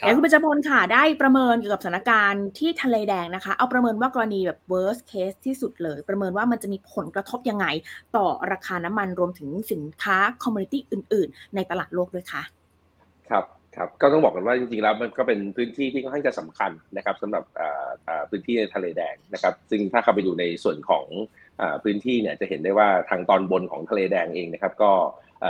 [0.00, 7.66] เดี๋ยวคุณเบญจพลค่ะได้ประเมินเกี่ยวกับสถานการณ์ที่ทะเลแดงนะคะ เอาประเมินว่ากรณีแบบ worst case ที่สุดเลย ประเมินว่ามันจะมีผลกระทบยังไง
[8.16, 12.42] ต่อราคาน้ำมันรวมถึงสินค้าคอมมูนิตี้อื่น ๆ ในตลาดโลกด้วยค่ะ
[13.30, 13.44] ครับ
[13.76, 17.44] ครับก็ต้องบอกกันว่าจริงๆแล้วมันก็เป็นพื้นที่ที่ค่อนข้างจะสำคัญนะครับสำหรับ
[18.30, 21.04] พื้นที่ในทะเลแดงนะครับ ซึ่งถ้าเข้าไปดูในส่วนของ
[21.84, 24.92] พื้นที่เนี่ยจะเห็นได้ว่าทางตอนบนของทะเลแดงเองนะครับ ก็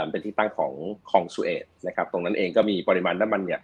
[0.09, 0.73] เป็นที่ตั้งของ
[1.09, 3.61] คลองสุเอซนะครับ ตรงนั้นเองก็มีปริมาณน้ำมันเนี่ย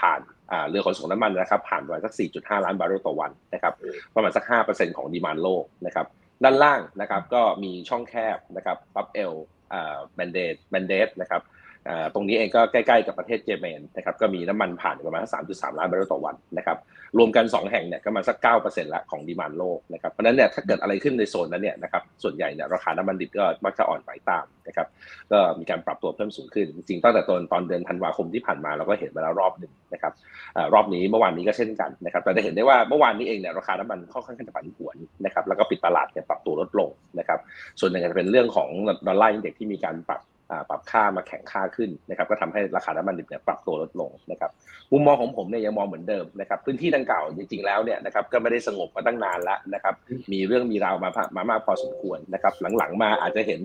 [0.00, 0.20] ผ่าน
[0.68, 3.74] เรือขนส่งน้ำมันนะครับ ผ่านประมาณสัก 4.5 ล้านบาร์เรลต่อวันนะครับ
[4.14, 6.06] ประมาณสัก 5%ของ demand โลกนะครับ
[6.44, 9.32] ด้านล่างนะครับก็มีช่องแคบนะครับบับเอล
[10.14, 11.42] แมนเดบแมนเดบนะครับ
[12.14, 16.78] ตรงนี้เองก็ใกล้ๆกับประเทศเยเมนนะครับก็มีน้ำมันผ่านประมาณสามจุดสามล้านบาร์เรลต่อวันนะครับ
[17.18, 24.86] รวมกัน 2 แห่งเนี่ยก็มาสักเก้าเปอร์เซ็นต์ละของ demand โลกนะครับเพราะนั้นเนี่ยถ้าเกิดอะไรขึ้นในโซนนั้นเนี่ยนะครับส่วนใหญ่เนี่ยราคาน้ำมันดิบก็มักจะอ่อนไหวตามนะครับ
[25.32, 30.12] ก็มีการปรับตัวเพิ่มสูงขึ้น จริงๆตั้งแต่ตอนตอนเดือนธันวาคมที่ผ่านมาเราก็เห็นมาแล้วรอบหนึ่งนะครับ
[30.74, 37.38] รอบนี้เมื่อวานนี้ก็เช่นกันนะครับแต่จะเห็นได้ว่าเมื่อวานนี้เองเนี่ยราคาน้ำมันค่อนข้างจะผันผวนนะครับแล้วก็ปิดตลาดเนี่ยปรับตัวลดลงนะครับ
[37.80, 38.68] ส่วนหนึ่งจะเป็นเรื่องของ
[39.06, 40.20] ดอลลาร์อินเด็กที่มีการปรับ
[40.70, 44.50] ปรับค่ามาแข่งค่าขึ้นนะครับก็ทำให้ราคาน้ำมันดิบเนี่ยปรับตัวลดลงนะครับ
[44.92, 49.94] มุมมองของผมเนี่ยยังมองเหมือนเดิมนะครับพื้นที่ดังกล่าวจริงๆแล้วเนี่ยนะครับก็ไม่ได้สงบมาตั้งนานแล้วนะครับ
[50.32, 53.60] มีเรื่องมีราวมามามากพอสมควรนะครับหลังๆมาอาจจะเห็น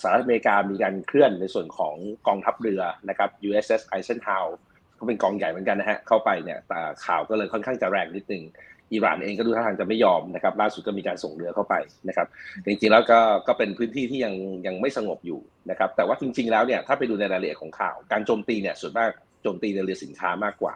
[0.00, 1.94] สหรัฐอเมริกามีการเคลื่อนในส่วนของ
[2.26, 4.52] กองทัพเรือนะครับ USS Eisenhower
[4.98, 6.58] ก็เป็นกองใหญ่เหมือนกันนะฮะเข้าไปเนี่ย
[7.06, 8.42] ข่าวก็เลยค่อนข้างจะแรงนิดนึง
[8.92, 11.74] อิหร่านเองก็ดูท่าทางจะไม่ยอมนะครับล่าสุดก็มีการส่งเรือเข้าไป
[12.08, 12.26] นะครับ
[12.66, 14.34] จริงๆแล้วก็ก็เป็นพื้นที่ที่ยัง
[14.66, 19.10] ยังไม่สงบอยู่นะครับแต่ว่าจริง ๆแล้วเนี่ยถ้าไปดูในรายละเอียดของข่าว การโจมตีเนี่ยส่วนมาก
[19.42, 20.74] โจมตีในเรือสินค้ามากกว่า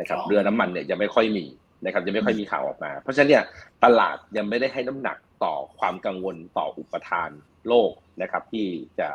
[0.00, 1.46] นะครับเรือน้ำมันเนี่ยยังไม่ค่อยมี
[1.84, 3.42] นะครับยังไม่ค่อยมีข่าวออกมา เพราะฉะนั้นเนี่ย
[3.84, 7.30] ตลาดยังไม่ได้ให้น้ำหนักต่อความกังวลต่ออุปทาน
[7.68, 7.90] โลก
[8.22, 8.66] นะครับที่
[8.98, 9.08] จะ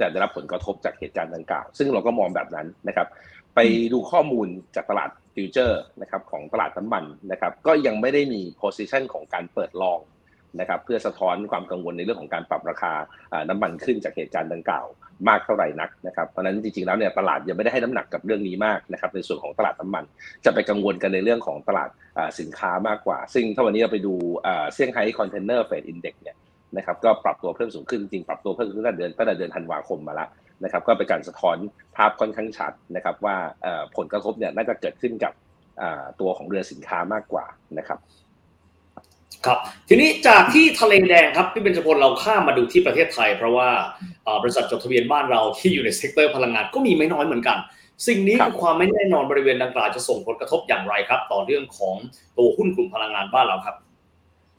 [0.00, 3.06] จะได้รับผลกระทบจากเหตุการณ์ดังกล่าว ซึ่งเราก็มองแบบนั้นนะครับ
[3.54, 3.60] ไป
[3.92, 10.00] ดูข้อมูลจากตลาด future นะครับของตลาดน้ำมันนะครับก็ยังไม่ได้มี position ของการเปิด long
[10.60, 12.92] นะครับเพื่อสะท้อนความกังวลในเรื่องของการปรับราคา
[13.48, 14.86] น้ำมันขึ้นจากเหตุการณ์ดังกล่าว
[15.28, 20.04] มากเท่าไหร่นักนะครับเพราะนั้นจริงๆแล้วเนี่ยตลาดยังไม่ได้ให้น้ำหนักกับเรื่องนี้มากนะครับในส่วนของตลาดน้ำมัน
[20.44, 21.90] จะไปกังวลกันในเรื่องของตลาด
[22.40, 24.14] สินค้ามากกว่า ซึ่งถ้าวันนี้เราไปดู
[24.74, 26.36] เซี่ยงไฮ้ container freight index เนี่ย
[26.76, 30.28] นะครับก็ปรับตัวเพิ่มสูงขึ้นจริงปรับตัวเพิ่มขึ้นตั้งแต่เดือนตั้งแต่เดือนธันวาคมมาแล้ว
[30.64, 31.56] นะครับก็เป็นการสะท้อน
[31.96, 33.36] ภาพค่อนข้างชัดนะครับว่า
[33.96, 35.32] ผลกระทบเนี่ยน่าจะเกิดขึ้นกับ
[36.20, 37.44] ตัวของเรือสินค้ามากกว่า
[37.78, 37.98] นะครับ
[39.46, 39.58] ครับ
[39.88, 43.68] ทีนี้จากที่ทะเลแดงครับพี่เบญจพลเราข้ามมาดูที่ประเทศไทย เพราะว่า
[44.42, 47.58] บริษัทจดทะเบียนบ้านเราที่อยู่ใน sector พลังงานก็มีไม่น้อยเหมือนกัน
[48.06, 51.96] สิ่งนี้คือความไม่แน่นอนบริเวณดังกล่าวจะส่งผลกระทบอย่างไรครับ ต่อเรื่องของ
[52.38, 53.76] ตัวหุ้นกลุ่มพลังงานบ้านเราครับ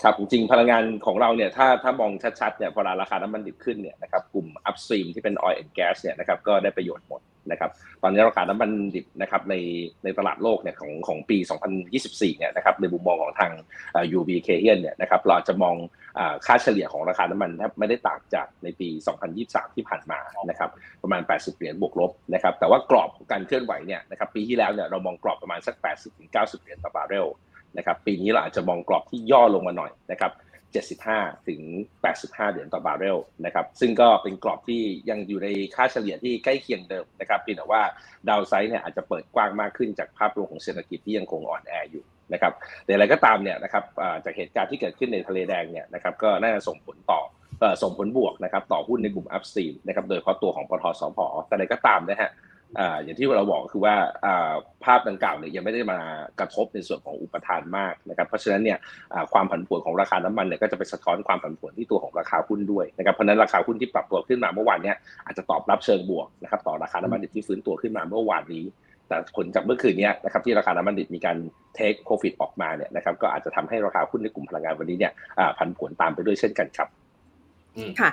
[0.04, 7.22] ครับจริงพลังงานของเราเนี่ยถ้าถ้ามองชัดๆเนี่ยพอราคาน้ำมันดิบขึ้นเนี่ยนะครับกลุ่ม upstream ที่เป็น oil and gas เนี่ยนะครับก็ได้ประโยชน์หมด
[7.52, 7.72] นะครับ
[8.04, 9.56] ตอนนี้ราคาน้ำมันดิบนะครับใน
[10.04, 11.38] ในตลาดโลกเนี่ยของของปี
[11.88, 13.52] 2024 เนี่ยนะครับในมุมมองของทาง
[14.18, 15.76] UB k a h i a n เนี่ยนะครับเราจะมอง
[16.46, 18.90] ค่าเฉลี่ยของราคาน้ำมันแทบไม่ได้ต่างจากในปี
[19.32, 20.70] 2023 ที่ผ่านมานะครับ
[21.04, 25.76] ประมาณ 80 เหรียญบวกลบนะครับแต่ว่ากรอบการเคลื่อนไหวเนี่ยนะครับปีที่แล้วเนี่ยเรามองกรอบประมาณสัก
[26.22, 27.28] 80-90 เหรียญต่อบาร์เรล
[27.78, 30.32] นะครับปีนี้เราอาจจะมองกรอบที่ย่อลงมาหน่อยนะครับ
[31.02, 31.62] 75 ถึง
[32.06, 37.82] 85 เหรียญต่อบาร์เรลนะครับซึ่งก็เป็นกรอบที่ยังอยู่ในค่าเฉลี่ยที่ใกล้เคียงเดิมนะครับเพียงแต่ว่า
[38.30, 42.04] downside เนี่ยอาจจะเปิดกว้างมากขึ้นจากภาพรวมของเศรษฐกิจที่ยังคงอ่อนแออยู่
[42.34, 42.54] นะครับ
[42.84, 43.84] แต่อะไรก็ตามเนี่ยนะครับ
[44.26, 47.22] จากเหตุการณ์ที่เกิดขึ้นในทะเลแดงเนี่ยนะครับก็น่าจะส่งผลต่อ
[47.84, 52.32] ส่งผลบวกนะครับต่อหุ้นในกลุ่ม upstream นะครับโดยเฉพาะตัวของปตท.สผ.แต่อะไรก็ตามนะฮะ
[53.04, 53.96] อย่างที่เราบอกคือว่า
[54.84, 56.00] ภาพดังกล่าวเนี่ยยังไม่ได้มา
[56.40, 58.78] กระทบในส่วนของอุปทานมากนะครับเพราะฉะนั้นเนี่ย
[59.34, 64.94] ความผันผวนของราคาน้ำมันเนี่ยก็จะไปสะท้อนความผันผวนที่ตัวของราคาหุ้นด้วยนะครับเพราะนั้นราคาหุ้นที่ปรับตัวขึ้นมาเมื่อวานนี้
[65.26, 68.64] อาจจะตอบรับเชิงบวกนะครับต่อราคาน้ำมันดิบที่ฟื้นตัวขึ้นมาเมื่อวานนี้
[69.08, 71.38] แต่ผลจากเมื่อคืนนี้นะครับที่ราคาน้ำมันดิบมีการ
[71.76, 75.14] take profit ออกมาเนี่ยนะครับก็อาจจะทำให้ราคาหุ้นในกลุ่มพลังงานวันนี้เนี่ย
[75.58, 76.88] ผันผวนตามไปด้วยเช่นกันครับ
[78.00, 78.10] ค่ะ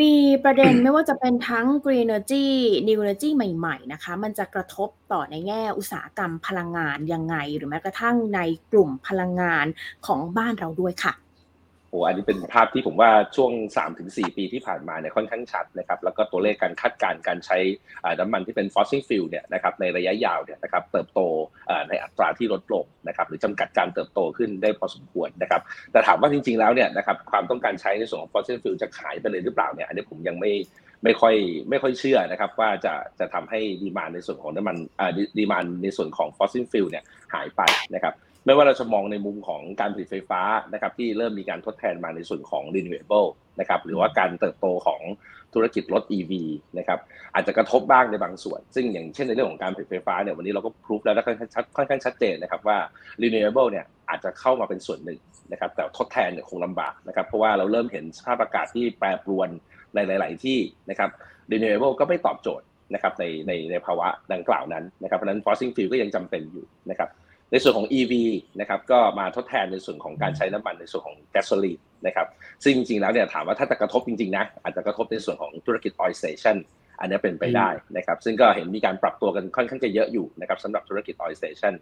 [0.00, 0.12] มี
[0.44, 2.46] ประเด็นไม่ว่าจะเป็นทั้ง Green Energy
[2.88, 8.40] New Energy ใหม่ๆ นะคะ มันจะกระทบต่อในแง่อุตสาหกรรมพลังงานยังไง หรือแม้กระทั่งใน
[8.72, 9.66] กลุ่มพลังงาน
[10.06, 11.12] ของบ้านเราด้วยค่ะ
[11.94, 13.52] โอ้อันนี้เป็นภาพที่ผมว่าช่วง
[13.94, 17.58] 3-4 ปีที่ผ่านมาเนี่ยค่อนข้างชัดนะครับแล้วก็ตัวเลขการคาดการณ์การใช้
[18.20, 21.20] น้ำมันที่เป็น fossil fuel เนี่ยนะครับในระยะยาวเนี่ยนะครับเติบโต
[21.88, 25.60] ในอัตราที่ลดลงนะครับหรือจำกัดการเติบโตขึ้นได้พอสมควรนะครับ
[25.92, 30.52] แต่ถามว่าจริง ๆแล้วเนี่ยนะครับความต้องการใช้ในส่วนของ fossil fuel จะขายไปเลยหรือเปล่าเนี่ยอันนี้ผมยังไม่
[31.04, 31.34] ไม่ค่อย
[31.70, 34.76] ไม่ค่อยเชื่อนะครับว่าจะจะทำให้ดีมานในส่วนของน้ำมัน
[35.38, 37.62] ดีมานในส่วนของ fossil fuel เนี่ยหายไป
[37.94, 38.14] นะครับ
[38.44, 40.40] ไม่ว่าเราจะมองในมุมของการผลิตไฟฟ้า
[40.72, 43.28] นะครับที่เริ่มมีการทดแทนมาในส่วนของ renewable
[43.60, 45.00] นะครับหรือว่าการเติบโตของ
[45.54, 46.32] ธุรกิจรถ EV
[46.78, 46.98] นะครับ
[47.34, 52.78] อาจจะกระทบบ้างในบางส่วน ซึ่งอย่างเช่นในเรื่องของการผลิตไฟฟ้าเนี่ยวันนี้เราก็พิสูจแล้วค่อนข้างชัดค่อนข้างชัดเจนนะครับว่า
[53.22, 55.18] renewable เนี่ยอาจจะเข้ามาเป็นส่วนหนึ่ง
[55.52, 59.48] นะครับแต่ทดแทนเนี่ยคงลำบากนะครับเพราะว่าเราเริ่มเห็นสภาพอากาศที่แปรปรวน
[59.94, 60.58] ในหลาย ๆ ที่
[60.90, 61.10] นะครับ
[61.52, 67.08] renewable ก็ไม่ตอบโจทย์นะครับในในในภาวะดังกล่าวนั้นนะครับเพราะนั้น fossil fuel ก็ยังจำเป็นอยู่นะครับ
[67.54, 68.12] ในส่วนของ EV
[68.60, 72.26] นะครับก็มาทดแทนในส่วนของการใช้น้ำมันในส่วนของแก๊สโซลีนนะครับ
[72.64, 76.56] ซึ่งจริงๆแล้วเนี่ยถามว่าถ้าจะกระทบจริงๆนะอาจจะกระทบในส่วนของธุรกิจ oil station
[77.00, 81.74] อันนี้เป็นไปได้นะครับ ซึ่งก็เห็นมีการปรับตัวกันค่อนข้างจะเยอะอยู่นะครับสำหรับธุรกิจ oil station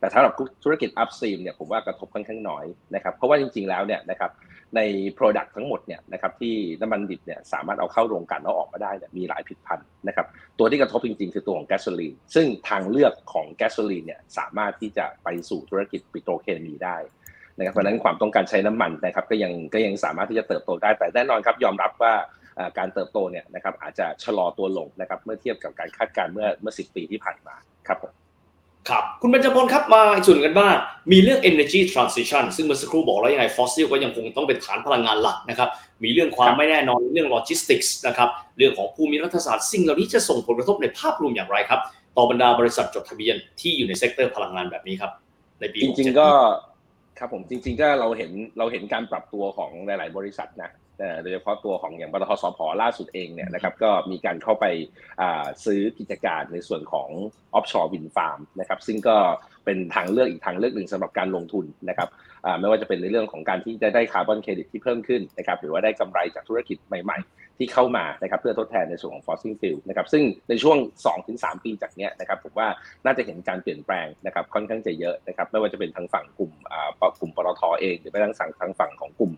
[0.00, 0.30] แต่ถ้าเรา
[0.64, 2.64] ธุรกิจ upstream เนี่ยผมว่ากระทบค่อนข้างน้อย
[2.94, 4.30] นะครับ เพราะว่าจริงๆแล้วเนี่ยนะครับ
[4.76, 4.80] ใน
[5.18, 10.26] Product ทั้งหมดเนี่ยนะครับที่น้ำมันดิบเนี่ยสามารถเอาเข้าโรงกลั่นแล้วออกมาได้เนี่ยมีหลายผลิตภัณฑ์นะครับ
[10.58, 16.96] ตัวที่กระทบจริงๆ คือตัวของแก๊สโซลีนซึ่งทางเลือกของแก๊สโซลีนเนี่ยสามารถที่จะไปสู่ธุรกิจปิโตรเคมีได้
[17.56, 22.14] นะครับเพราะนั้นความต้องการใช้น้ำมันนะครับก็ยังก็ยังสามารถที่จะเติบโตได้แต่แน่นอนครับยอมรับว่า
[22.78, 27.54] การเติบโตเนี่ยนะครับอาจจะชะลอตัวลงนะครับเมื่อเทียบกับการคาดการณ์เมื่อเมื่อสิบปีที่ผ่านมา
[27.88, 28.12] ครับผม
[28.88, 30.74] ครับ คุณบรรจพลครับมาอีกส่วนกันบ้าง
[31.12, 35.68] มีเรื่อง energy transition ซึ่งเมื่อสักครู่บอกแล้วยังไง fossil ก็ยังคงต้องเป็นฐานพลังงานหลักนะครับ
[36.04, 41.80] มีเรื่องความไม่แน่นอนเรื่อง logistics นะครับเรื่องของภูมิรัฐศาสตร์สิ่งเหล่านี้จะส่งผลกระทบในภาพรวมอย่างไรครับ
[42.16, 45.12] ต่อบรรดาบริษัทจดทะเบียนที่อยู่ใน sector พลังงานแบบนี้ครับ
[45.60, 46.28] ในปีจริงๆก็
[47.18, 50.70] ครับผมจริง ๆ ก็เราเห็นเราเห็นการปรับตัวของหลาย ๆ บริษัทนะ
[51.22, 54.66] โดยเฉพาะตัวของอย่างปตท.สผ.ล่าสุดเองเนี่ยนะครับก็มีการเข้าไป
[55.64, 57.08] ซื้อกิจการในส่วนของ
[57.56, 59.16] offshore wind farm นะครับซึ่งก็
[59.64, 62.08] เป็นทางเลือกอีกทางเลือกหนึ่งสำหรับการลงทุนนะครับ
[62.60, 67.18] ไม่ว่าจะเป็นในเรื่องของการที่จะได้คาร์บอนเครดิตที่เพิ่มขึ้นนะครับหรือว่าได้กำไรจากธุรกิจใหม่
[67.60, 70.78] ที่เข้ามานะครับเพื่อทดแทนในส่วนของ fossil fuel นะครับซึ่งในช่วง
[71.20, 72.68] 2-3 ปีจากนี้นะครับผมว่า
[73.04, 76.52] น่าจะเห็นการเปลี่ยนแปลงนะครับค่อนข้างจะเยอะนะครับไม่ว่าจะเป็นทางฝั่งกลุ่ม
[77.20, 79.32] กลุ่มปตทเอง หรือแม้กระทั่งทางฝั่งของกลุ่ม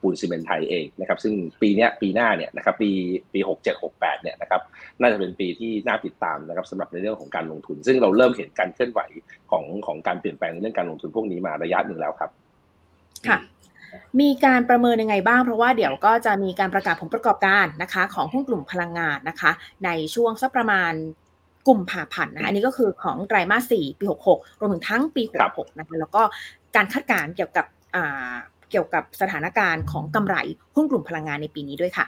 [0.00, 2.90] ปูนซีเมนต์ไทยเองนะครับซึ่งปีนี้ปีหน้าเนี่ยนะครับปี
[3.34, 3.40] ปี
[3.80, 4.60] 67-68เนี่ยนะครับ
[5.00, 9.00] น่าจะเป็นปีที่น่าติดตามนะครับสำหรับในเรื่องของการลงทุน ซึ่งเราเริ่มเห็นการเคลื่อนไหว
[9.50, 12.30] ของของการเปลี่ยนแปลงในเรื่องการลงทุนพวกนี้มาระยะหนึ่งแล้วครับ
[13.28, 13.38] ค่ะ
[14.20, 19.50] มีการประเมินยังไงบ้าง เพราะว่าเดี๋ยวก็จะมีการประกาศผลประกอบการนะคะ ของหุ้นกลุ่มพลังงานนะคะ
[19.84, 20.92] ในช่วงสักประมาณ
[21.66, 26.22] กุมภาพันธ์นะ อันนี้ก็คือของไตรมาสสี่ปี66รวมถึงทั้งปี66นะคะแล้วก็
[26.76, 27.66] การคาดการณ์เกี่ยวกับ
[28.70, 30.36] เกี่ยวกับสถานการณ์ของกำไร
[30.76, 32.06] หุ้นกลุ่มพลังงานในปีนี้ด้วยค่ะ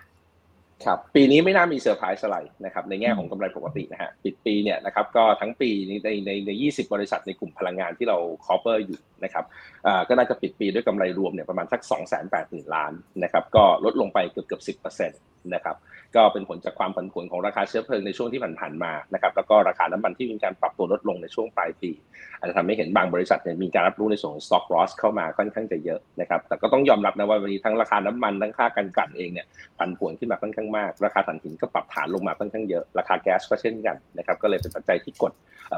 [0.85, 5.93] ครับปีนี้ไม่น่ามีเซอร์ไพรส์อะไรนะครับในแง่ของกำไรปกตินะฮะปิดปีเนี่ยนะครับก็ทั้งปีใน
[6.27, 9.45] ในใน 20 บริษัทในกลุ่มพลังงานที่เรา cover อยู่นะครับ
[9.87, 15.11] อ่าก็น่าจะปิดปีด้วยกำไรรวมเนี่ยประมาณสัก 2 8 0 0 0 0 ล้านนะครับก็ลดลงไปเกือบเกือบ10%น
[15.55, 15.77] นะครับ
[16.17, 21.91] ก็เป็นผลจากความผันผวนของราคาเชื้อเพลิงในช่วงที่ผ่านๆมานะครับแล้วก็ราคาน้ำมันที่มีการปรับตัวลดลงในช่วงปลายปี
[22.39, 29.47] อาจจะทำให้เห็นบางบริษัทเนี่ยมีการรับรู้ในส่วนของ stock loss เข้ามาค่อนข้างจะเยอะนะครับแต่ก็ต้องยอมรับนะว่าวันนี้ทั้งราคาน้ำมันทั้งค่าการกลั่นเองเนี่ย
[29.79, 35.33] ผันผวนขึ้นมาค่อนข้างมาก ราคาถ่านหินก็ปรับฐานลงมาค่อนข้างเยอะราคาแก๊สก็เช่นกันนะครับก็เลยเป็นปัจจัยที่กด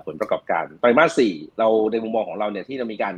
[0.07, 3.15] ผลประกอบการไตรมาสสี่เราในมุมมองของเราเนี่ยที่เรามีการ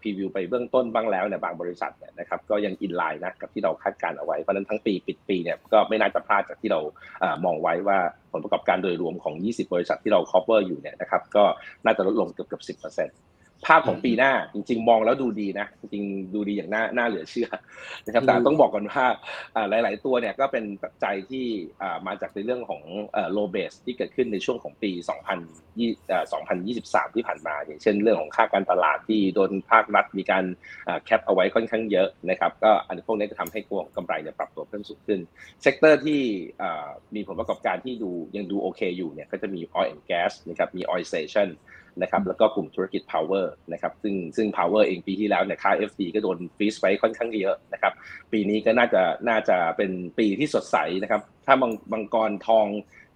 [0.00, 6.80] พรีวิวไปเบื้องต้นบ้างแล้วเนี่ยบางบริษัทเนี่ยนะครับก็ยังอินไลน์นะกับที่เราคาดการเอาไว้เพราะนั้นทั้งปีปิดปีเนี่ยก็็ไม่น่าจะพลาดจากที่เรา
[7.44, 7.98] มองไว้ว่า
[8.32, 11.44] ผลประกอบการโดยรวมของ 20 บริษัทที่เรา cover อยู่เนี่ยนะครับก็
[11.84, 17.48] น่าจะลดลงเกือบเกือบ10% ภาพของปีหน้าจริง ๆ มองแล้วดูดีนะจริงๆดูดีอย่างน่าน่าเหลือเชื่อ
[18.06, 19.04] นะครับแต่ต้องบอกก่อนว่า
[19.70, 21.46] หลาย ๆ ตัวเนี่ยก็เป็นปัจจัยที่
[22.06, 22.82] มาจากในเรื่องของ
[23.36, 24.90] low base ที่เกิดขึ้นในช่วงของปี
[26.58, 30.44] 2023 ที่ผ่านมา อย่างเช่นเรื่องของค่าการตลาดที่โดนภาครัฐมีการ
[31.04, 35.20] cap เอาไว้ค่อนข้างเยอะนะครับก็อันพวกนี้จะทำให้ตัวกำไรเนี่ยปรับตัวเพิ่มสูงขึ้น
[35.62, 36.20] sector ที่
[37.14, 41.48] มีผลประกอบการที่ดูยังดูโอเคอยู่เนี่ยก็จะมี oil and gas นะครับมี oil station
[42.02, 47.92] นะครับแล้วก็กลุ่มธุรกิจ power นะครับซึ่งซึ่ง power เองปีที่แล้วเนี่ยค่า Ft ก็โดน freeze ไว้ค่อนข้างเยอะนะครับ
[48.32, 52.66] ปีนี้ก็น่าจะน่าจะเป็นปีที่สดใสนะครับถ้าบางบางกองทุน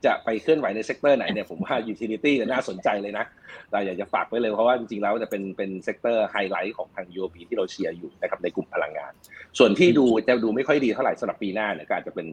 [0.09, 3.25] จะไปเคลื่อนไหวใน sector ไหนเนี่ยผมว่า utility จะน่าสนใจเลยนะ
[3.73, 9.13] เราอยากจะฝากไว้เลยเพราะว่าจริงๆแล้วจะเป็นเป็น sector highlight ของทาง UOB ที่เราเชียร์อยู่นะครับในกลุ่มพลังงาน
[9.59, 12.27] ส่วนที่ดูจะดูไม่ค่อยดีเท่าไหร่สำหรับปีหน้าเนี่ยก็อาจจะเป็น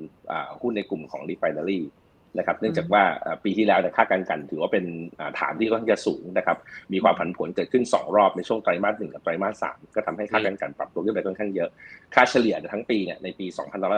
[0.62, 1.80] หุ้นในกลุ่มของ refinery
[2.42, 3.04] นะครับเนื่องจากว่า
[3.44, 4.86] ปีที่แล้วค่าการกลั่นถือว่าเป็น
[5.40, 6.58] ฐานที่ค่อนข้างจะสูงนะครับ
[6.94, 11.70] มีความผันผวนเกิดขึ้น 2 รอบในช่วงไตรมาสหนึ่งกับไตรมาสสามก็ทำให้ค่าการกลั่นปรับตัวขึ้นไปค่อนข้างเยอะ
[12.16, 13.46] ค่าเฉลี่ยทั้งปีเนี่ยในปี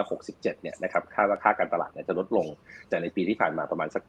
[0.01, 2.47] 2567 เนี่ยนะครับค่าราคาการตลาดเนี่ยจะลดลง
[2.91, 4.03] จากในปีที่ผ่านมาประมาณสัก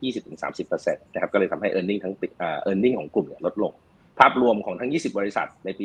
[0.54, 2.92] 20-30%นะครับก็เลยทำให้ e a r n i n g ทั้งปีเอ่อ e a r n i n
[2.92, 3.72] g ของกลุ่มเนี่ยลดลง
[4.20, 5.84] ภาพรวมของทั้ง 20 บริษัทในปี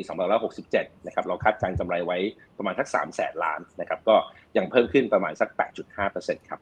[0.53, 2.17] 2567 นะครับ เราคาดการณ์กำไรไว้
[2.57, 4.15] ประมาณสัก 3 แสนล้านนะครับ ก็
[4.57, 5.49] ยังเพิ่มขึ้นประมาณสัก
[5.95, 6.59] 8.5%ครับ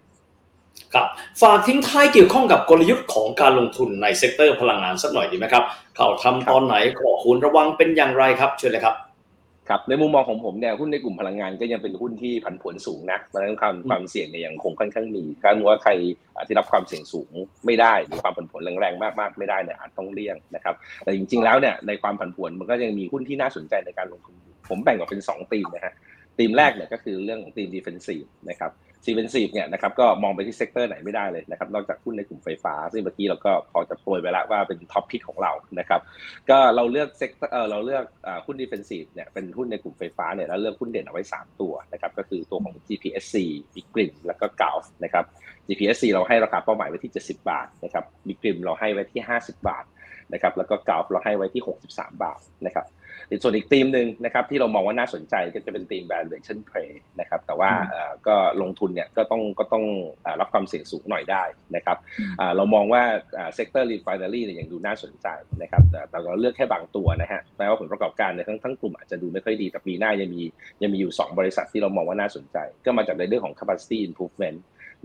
[0.94, 1.08] ครับ
[1.42, 5.64] ฝากทิ้งท้ายเกี่ยวข้องกับกลยุทธ์ของการลงทุนใน sector พลังงานสักหน่อยดีไหมครับ
[5.96, 8.96] เข้าทำตอนไหนข้อควรระวังเป็นอย่างไรครับเชิญเลยครับ
[9.70, 15.92] ครับในมุมมองของผมเนี่ยหุ้นในกลุ่มพลังงานก็ยังเป็นหุ้นที่ผันผวนสูงนะเพราะฉะนั้นความความเสี่ยงเนี่ยยังคงค่อนข้างมีถ้าว่าใคร
[16.48, 17.32] ที่รับความเสี่ยงสูง
[17.66, 24.36] ไม่ได้หรือความผันผวนแรงๆมากๆไม่ได้เนี่ยอาจต้องเลี่ยงนะครับแต่จริงๆแล้วเนี่ยในความผันผวนมันก็ยังมีหุ้นที่น่าสนใจในการลงทุน
[24.70, 25.94] ผมแบ่งออกเป็น2ธีมนะฮะ
[26.38, 28.72] ธีมแรกเนี่ยก็คือเรื่องของธีม defensive นะครับ
[29.06, 36.02] defensive เนี่ยนะครับก็มองไปที่ sector ไหนไม่ได้เลยนะครับนอกจากหุ้นในกลุ่มไฟฟ้า ซึ่งเมื่อกี้เราก็พอจะโปรยไปแล้วว่าเป็น top pick ของเรานะครับ
[36.50, 38.04] ก็เราเลือก sector เอเราเลือก
[38.46, 43.36] หุ้น defensive เนี่ยเป็นหุ้นในกลุ่มไฟฟ้าเนี่ยแล้วเลือกหุ้นเด่นเอาไว้ 3 ตัวนะครับก็คือตัวของ GPSC
[43.76, 45.26] BGRIM แล้วก็ GULF นะครับ
[45.68, 49.86] GPSC เราให้ราคาเป้าหมายไว้ที่ 70 บาทนะครับ BGRIM เราให้ไว้ที่ 50 บาท
[50.34, 52.86] นะครับแล้วก็ GULF เราให้ไว้ที่ 63 บาทนะครับ
[53.44, 57.72] ส่วนอีกธีมหนึ่งนะครับที่เรามองว่าน่าสนใจก็จะเป็นธีม valuation play นะครับแต่ว่า
[58.28, 59.86] ก็ลงทุนเนี่ยก็ต้องก็ต้อง
[60.40, 61.44] รับความเสี่ยงสูงหน่อยได้
[61.76, 61.98] นะครับ
[62.56, 63.04] เรามองว่า
[63.56, 65.28] เซกเตอร์ refinery เนี่ยยังดูน่าสนใจ
[65.62, 70.44] นะครับแต่เราเลือกแค่บางตัวนะฮะแปลว่าผลประกอบการในทั้งทั้งกลุ่มอาจจะดูไม่ค่อยดีแต่ปีหน้ายังมี
[70.82, 74.58] ยังมีอยู่ 2 บริษัทที่เรามองว่าน่าสนใจ ก็มาจากในเรื่องของ capacity improvement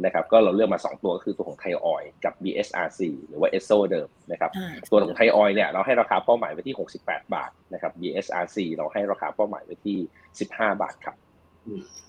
[0.04, 4.50] นะครับก็เราเลือกมา 2 ตัวก็คือตัวของไทยออยกับ BSRC หรือว่า ESSO เดิมนะครับ
[4.90, 9.98] ตัวของไทยออยเนี่ยเราให้ราคาเป้าหมายไว้ที่ 68 บาทนะครับ BSRC เราให้ราคาเป้าหมายไว้ที่
[10.40, 11.16] 15 บาทครับ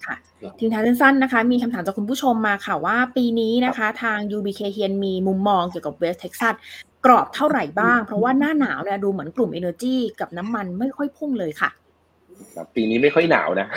[0.05, 0.15] ค่ะ
[0.59, 6.55] ทิ้งท้ายสั้นๆนะคะ มีคำถามจากคุณผู้ชมมาค่ะว่าปีนี้นะคะทาง UBK เฮียนมีมุมมองเกี่ยวกับเวสเท็กซัส
[7.05, 11.69] กรอบเท่าไหร่บ้าง เพราะว่าหน้าหนาวเนี่ยดูเหมือนกลุ่ม Energy กับน้ำมันไม่ค่อยพุ่งเลยค่ะ
[12.75, 13.67] ปีนี้ไม่ค่อยหนาวนะ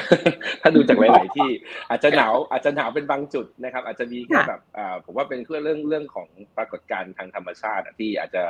[0.63, 1.49] ถ้าดูจากหลาย ๆ ที่
[1.91, 4.61] อาจจะหนาวอาจจะหนาวเป็นบางจุดนะครับ อาจจะมีแค่แบบ
[5.05, 8.43] ผมว่าเป็นเรื่องเรื่องของปรากฏการณ์ทางธรรมชาติที่อาจจะ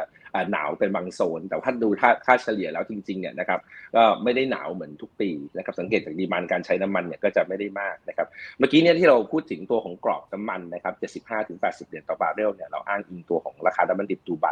[0.52, 3.60] หนาวเป็นบางโซน แต่ถ้าดูถ้าค่าเฉลี่ยแล้วจริง ๆ เนี่ยนะครับ
[3.96, 8.26] ก็ไม่ได้หนาวเหมือนทุกปีนะครับสังเกตจาก demand การใช้น้ำมันเนี่ยก็จะไม่ได้มากนะครับ
[8.58, 10.94] เมื่อกี้เนี่ยที่เราพูดถึงตัวของกรอบน้ำมันนะครับ
[11.42, 14.46] 75-80 เหรียญต่อบาร์เรลเนี่ยเราอ้างอิงตัวของราคาน้ำมันดิบดูไบ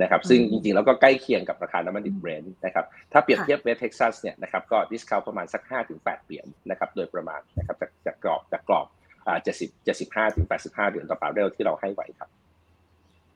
[0.00, 5.62] นะครับซึ่งจริงๆ แล้วก็ใกล้เคียงกับราคาน้ำมันดิบเบรนท์นะครับถ้าเปรียบเทียบ West Texas เนี่ยนะครับก็ discount ประมาณสัก
[5.94, 8.86] 5-8 เหรียญนะครับโดยประมาณนะครับจากจากกรอบจากกรอบ
[9.26, 12.28] อ่า70 75ถึง85เหรียญต่อบาร์เรลที่เราให้ไว้ครับ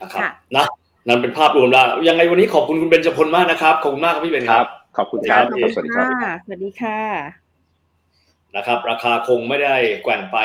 [0.01, 0.23] นะครับ
[0.57, 0.67] นะ
[1.09, 5.45] นั่นเป็นภาพรวมแล้ว ยังไงวันนี้ขอบคุณคุณเบนจพลมากนะครับ ขอบคุณมากครับพี่เบนครับ ขอบคุณครับ
[5.75, 6.07] สวัสดีครับ
[6.45, 7.01] สวัสดีค่ะ
[8.57, 10.39] นะครับ ราคาคงไม่ได้แกว่งไป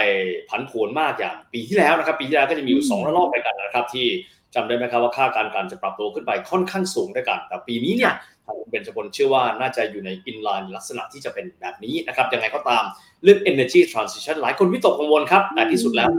[0.50, 4.08] ผันผวนมากอย่างปีที่แล้วนะครับ ปีที่แล้วก็จะมีอยู่สองระลอกไปกันนะครับที่
[4.56, 8.14] จำได้ไหมครับว่าค่าการกันจะปรับตัวขึ้นไปค่อนข้างสูงด้วยกัน แต่ปีนี้เนี่ย
[8.46, 12.84] ทางเบนจพลเชื่อว่าน่าจะอยู่ในอินไลน์ลักษณะที่จะเป็นแบบนี้นะครับยังไงก็ตาม
[13.24, 16.10] เรื่อง energy transition หลายคนวิตกกังวลครับแต่ที่สุดแล้ว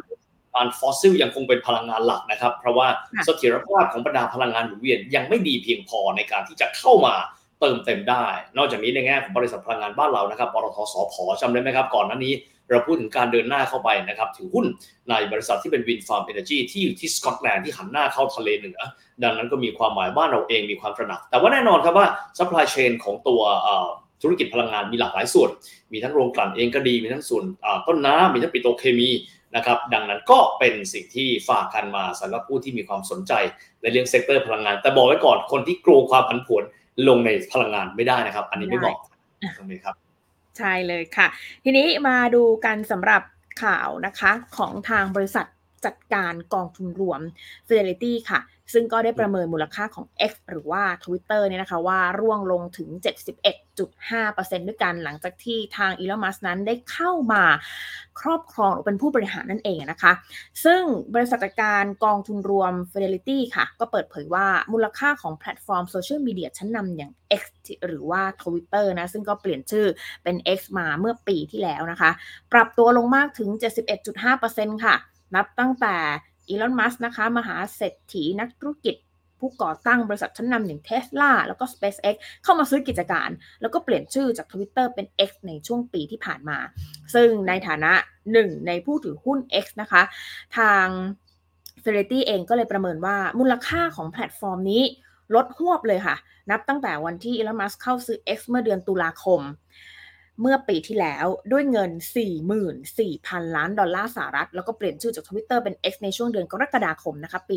[0.55, 7.15] งานฟอสซิลยังคงเป็นพลังงานหลักนะครับ เพราะว่าค่ะเสถียรภาพของบรรดาพลังงานหมุนเวียนยังไม่ดีเพียงพอในการที่จะเข้ามา
[7.61, 8.27] เติมเต็มได้
[8.57, 12.35] นอกจากนี้ในแง่ของบริษัทพลังงานบ้านเรานะครับปตทสพจำได้ไหมครับก่อนหน้านี้
[12.71, 14.67] เราพูดถึงการเดินหน้าเข้าไปนะครับถือหุ้น
[15.11, 18.81] ในบริษัทที่เป็น wind farm energy ที่อยู่ที่สกอตแลนด์ที่หันหน้าเข้าทะเลเหนือ
[19.23, 22.07] ดังนั้นก็มีความหมายบ้านเราเองมีความตระหนัก แต่ว่าแน่นอนครับว่า
[22.39, 23.89] supply chain ของตัวเอ่อ
[24.23, 25.51] ธุรกิจพลังงานมีหลากหลายส่วน
[25.93, 29.11] มีทั้งโรงกลั่นเองก็ดี มีทั้งส่วนอ่าต้นน้ำมีทั้งปิโตรเคมี
[29.57, 33.33] นะครับ ดังนั้นก็เป็นสิ่งที่ฝากกันมาสำหรับผู้ที่มีความสนใจ
[33.83, 36.63] ในเรื่อง sector พลังงาน แต่บอกไว้ก่อนคนที่กลัวความผันผวน
[37.09, 38.97] ลงในพลังงานไม่ได้นะครับ อันนี้ไม่บอก
[39.57, 39.95] ตรงนี้ครับ
[40.59, 41.27] ใช่เลยค่ะ
[41.65, 43.23] ทีนี้มาดูกันสำหรับ
[43.63, 45.47] ข่าวนะคะของทางบริษัท
[45.85, 47.21] จัดการกองทุนรวม
[47.67, 48.41] Fidelity ค่ะ
[48.73, 52.89] ซึ่งก็ได้ประเมินมูลค่าของ X หรือว่า Twitter เนี่ยนะคะว่าร่วงลงถึง
[53.79, 57.45] 71.5%ด้วยกันหลังจากที่ทางอีลอนมัสก์นั้นได้เข้ามา
[58.21, 60.13] ครอบครองหรือเป็นผู้บริหารนั่นเองนะคะ
[60.65, 60.83] ซึ่ง
[61.15, 67.45] บริษัทการกองทุนรวม Fidelity ค่ะ ก็เปิดเผยว่ามูลค่าของแพลตฟอร์มโซเชียลมีเดียชั้นนำอย่าง X
[67.87, 69.87] หรือว่า Twitter นะ ซึ่งก็เปลี่ยนชื่อ
[70.23, 72.11] เป็น X มาเมื่อปีที่แล้วนะคะ
[72.53, 73.51] ปรับตัวลงมากถึง
[74.17, 74.95] 71.5%ค่ะ
[75.35, 75.97] นับตั้งแต่
[76.49, 78.97] อีลอน มัสก์นะคะ มหาเศรษฐีนักธุรกิจ
[79.43, 83.31] ผู้ก่อตั้งบริษัทชั้นนำอย่าง Tesla แล้วก็ SpaceX เข้ามาซื้อกิจการ
[83.61, 86.59] แล้วก็เปลี่ยนชื่อจาก Twitter เป็น X ในช่วงปีที่ผ่านมา
[87.15, 87.93] ซึ่งในฐานะ
[88.33, 90.03] หนึ่งในผู้ถือหุ้น X นะคะ
[90.59, 90.87] ทาง
[91.83, 94.83] f i d e l i t y เองก็เลยประเมินว่ามูลค่าของแพลตฟอร์มนี้
[95.35, 96.17] ลดหวบเลยค่ะ
[96.51, 99.41] นับตั้งแต่วันที่อีลอน มัสเข้าซื้อ X เมื่อเดือนตุลาคม
[100.43, 101.91] เมื่อปีที่แล้วด้วยเงิน
[102.73, 107.57] 44,000 ล้านดอลลาร์สหรัฐ แล้วก็เปลี่ยนชื่อจาก Twitter เป็น X ในช่วงเดือนกรกฎาคมนะคะปี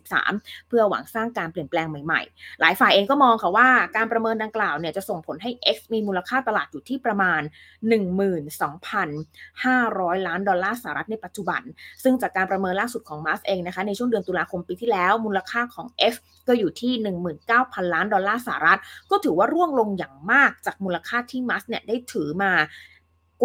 [0.00, 7.40] 2023 เพื่อหวังสร้างการเปลี่ยนแปลงใหม่ๆ หลายฝ่ายเองก็มองค่ะว่าการประเมินดังกล่าวเนี่ยจะส่งผลให้ X มีมูลค่าตลาดอยู่ที่ประมาณ
[9.04, 11.62] 12,500 ล้านดอลลาร์สหรัฐในปัจจุบัน
[12.02, 16.14] ซึ่งจากการประเมินล่าสุดของมัสก์เองนะคะในช่วงเดือนตุลาคมปีที่แล้ว มูลค่าของ X
[16.48, 16.92] ก็อยู่ที่
[17.42, 22.52] 19,000 ล้านดอลลาร์สหรัฐ ก็ถือว่าร่วงลงอย่างมากจากมูลค่าที่มัสก์เนี่ยได้ถือมา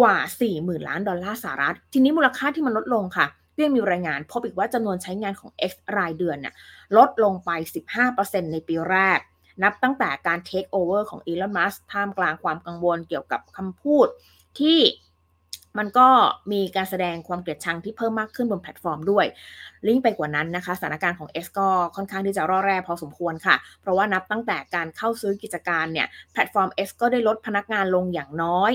[0.00, 0.16] กว่า
[0.52, 6.54] 40,000 ล้านดอลลาร์สหรัฐ ทีนี้มูลค่าที่มันลดลงค่ะก็ยังมีรายงานพบอีกว่าจำนวนใช้งานของ X รายเดือนน่ะ
[6.96, 7.50] ลดลงไป
[8.02, 9.18] 15%ในปีแรก
[9.62, 14.06] นับตั้งแต่การเทคโอเวอร์ของอีลอนมัสก์ท่ามกลางความกังวลเกี่ยวกับคำพูด
[14.60, 14.78] ที่
[15.78, 16.08] มันก็
[16.52, 19.26] มีการแสดงความเกลียดชังที่เพิ่มมากขึ้นบนแพลตฟอร์มด้วย
[19.86, 28.70] ยิ่งไปกว่านั้นนะคะสถานการณ์ของ X ก็ค่อนข้างที่จะร่อแร่พอสมควรค่ะ เพราะว่านับตั้งแต่การเข้าซื้อกิจการเนี่ยแพลตฟอร์ม X ก็ได้ลดพนักงานลงอย่างน้อย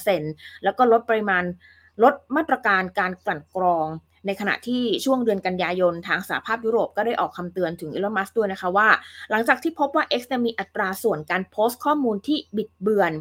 [0.00, 1.44] 50%แล้วก็ลดปริมาณ
[2.02, 3.86] ลดมาตรการการกลั่นกรอง
[4.26, 8.88] ในขณะที่ช่วงเดือนกันยายนทางสหภาพยุโรปก็ได้ออกคำเตือนถึงอีลอนมัสก์ด้วยนะคะว่า
[9.30, 13.12] หลังจากที่พบว่า X เนี่ยมีอัตราส่วนการโพสต์ข้อมูลที่บิดเบือน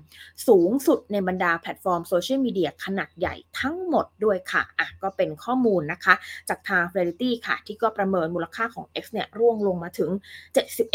[0.47, 6.13] สูงสุดในบรรดาแพลตฟอร์มโซเชียลมีเดียขนาดใหญ่ทั้งหมดด้วยค่ะอะ ก็เป็นข้อมูลนะคะ
[6.49, 10.09] จากทาง f i d e l i t y ค่ะ ที่ก็ประเมินมูลค่าของ X เนี่ยร่วงลงมาถึง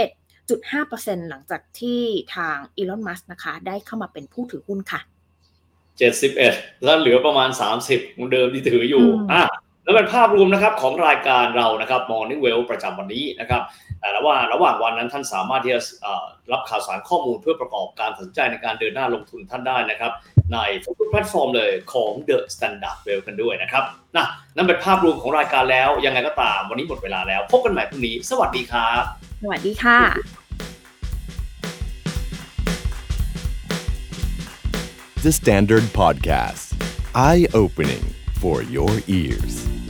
[0.03, 2.03] 71.5%หลังจากที่
[2.37, 5.01] ทางอีลอนมัสนะคะ ได้เข้ามาเป็นผู้ถือหุ้นค่ะ
[6.01, 7.51] 71 แล้วเหลือประมาณ
[7.83, 9.43] 30ของเดิมที่ถืออยู่อืมอะ
[9.85, 13.63] แล้วเป็นภาพรวมนะครับของรายการเรานะครับ Morning Well ประจำวันนี้นะครับ
[14.01, 20.13] แต่ละว่าระหว่างวันนั้นท่านสามารถที่จะเอ่อรับข่าวสารข้อมูลเพื่อประกอบการตัดสินใจในการเดินหน้าลงทุนท่านได้นะครับ
[20.53, 23.85] ในทุกแพลตฟอร์มเลยของ The Standard Well กันด้วยนะครับ
[24.17, 24.27] นะ
[24.57, 29.03] นั่นเป็นภาพรวมของรายการแล้วยังไงก็ตามวันนี้หมดเวลาแล้ว พบกันใหม่พรุ่งนี้ สวัสดีครับ
[29.43, 29.99] สวัสดีค่ะ
[35.25, 36.65] The Standard Podcast.
[37.15, 38.05] Eye opening
[38.43, 39.82] for your ears.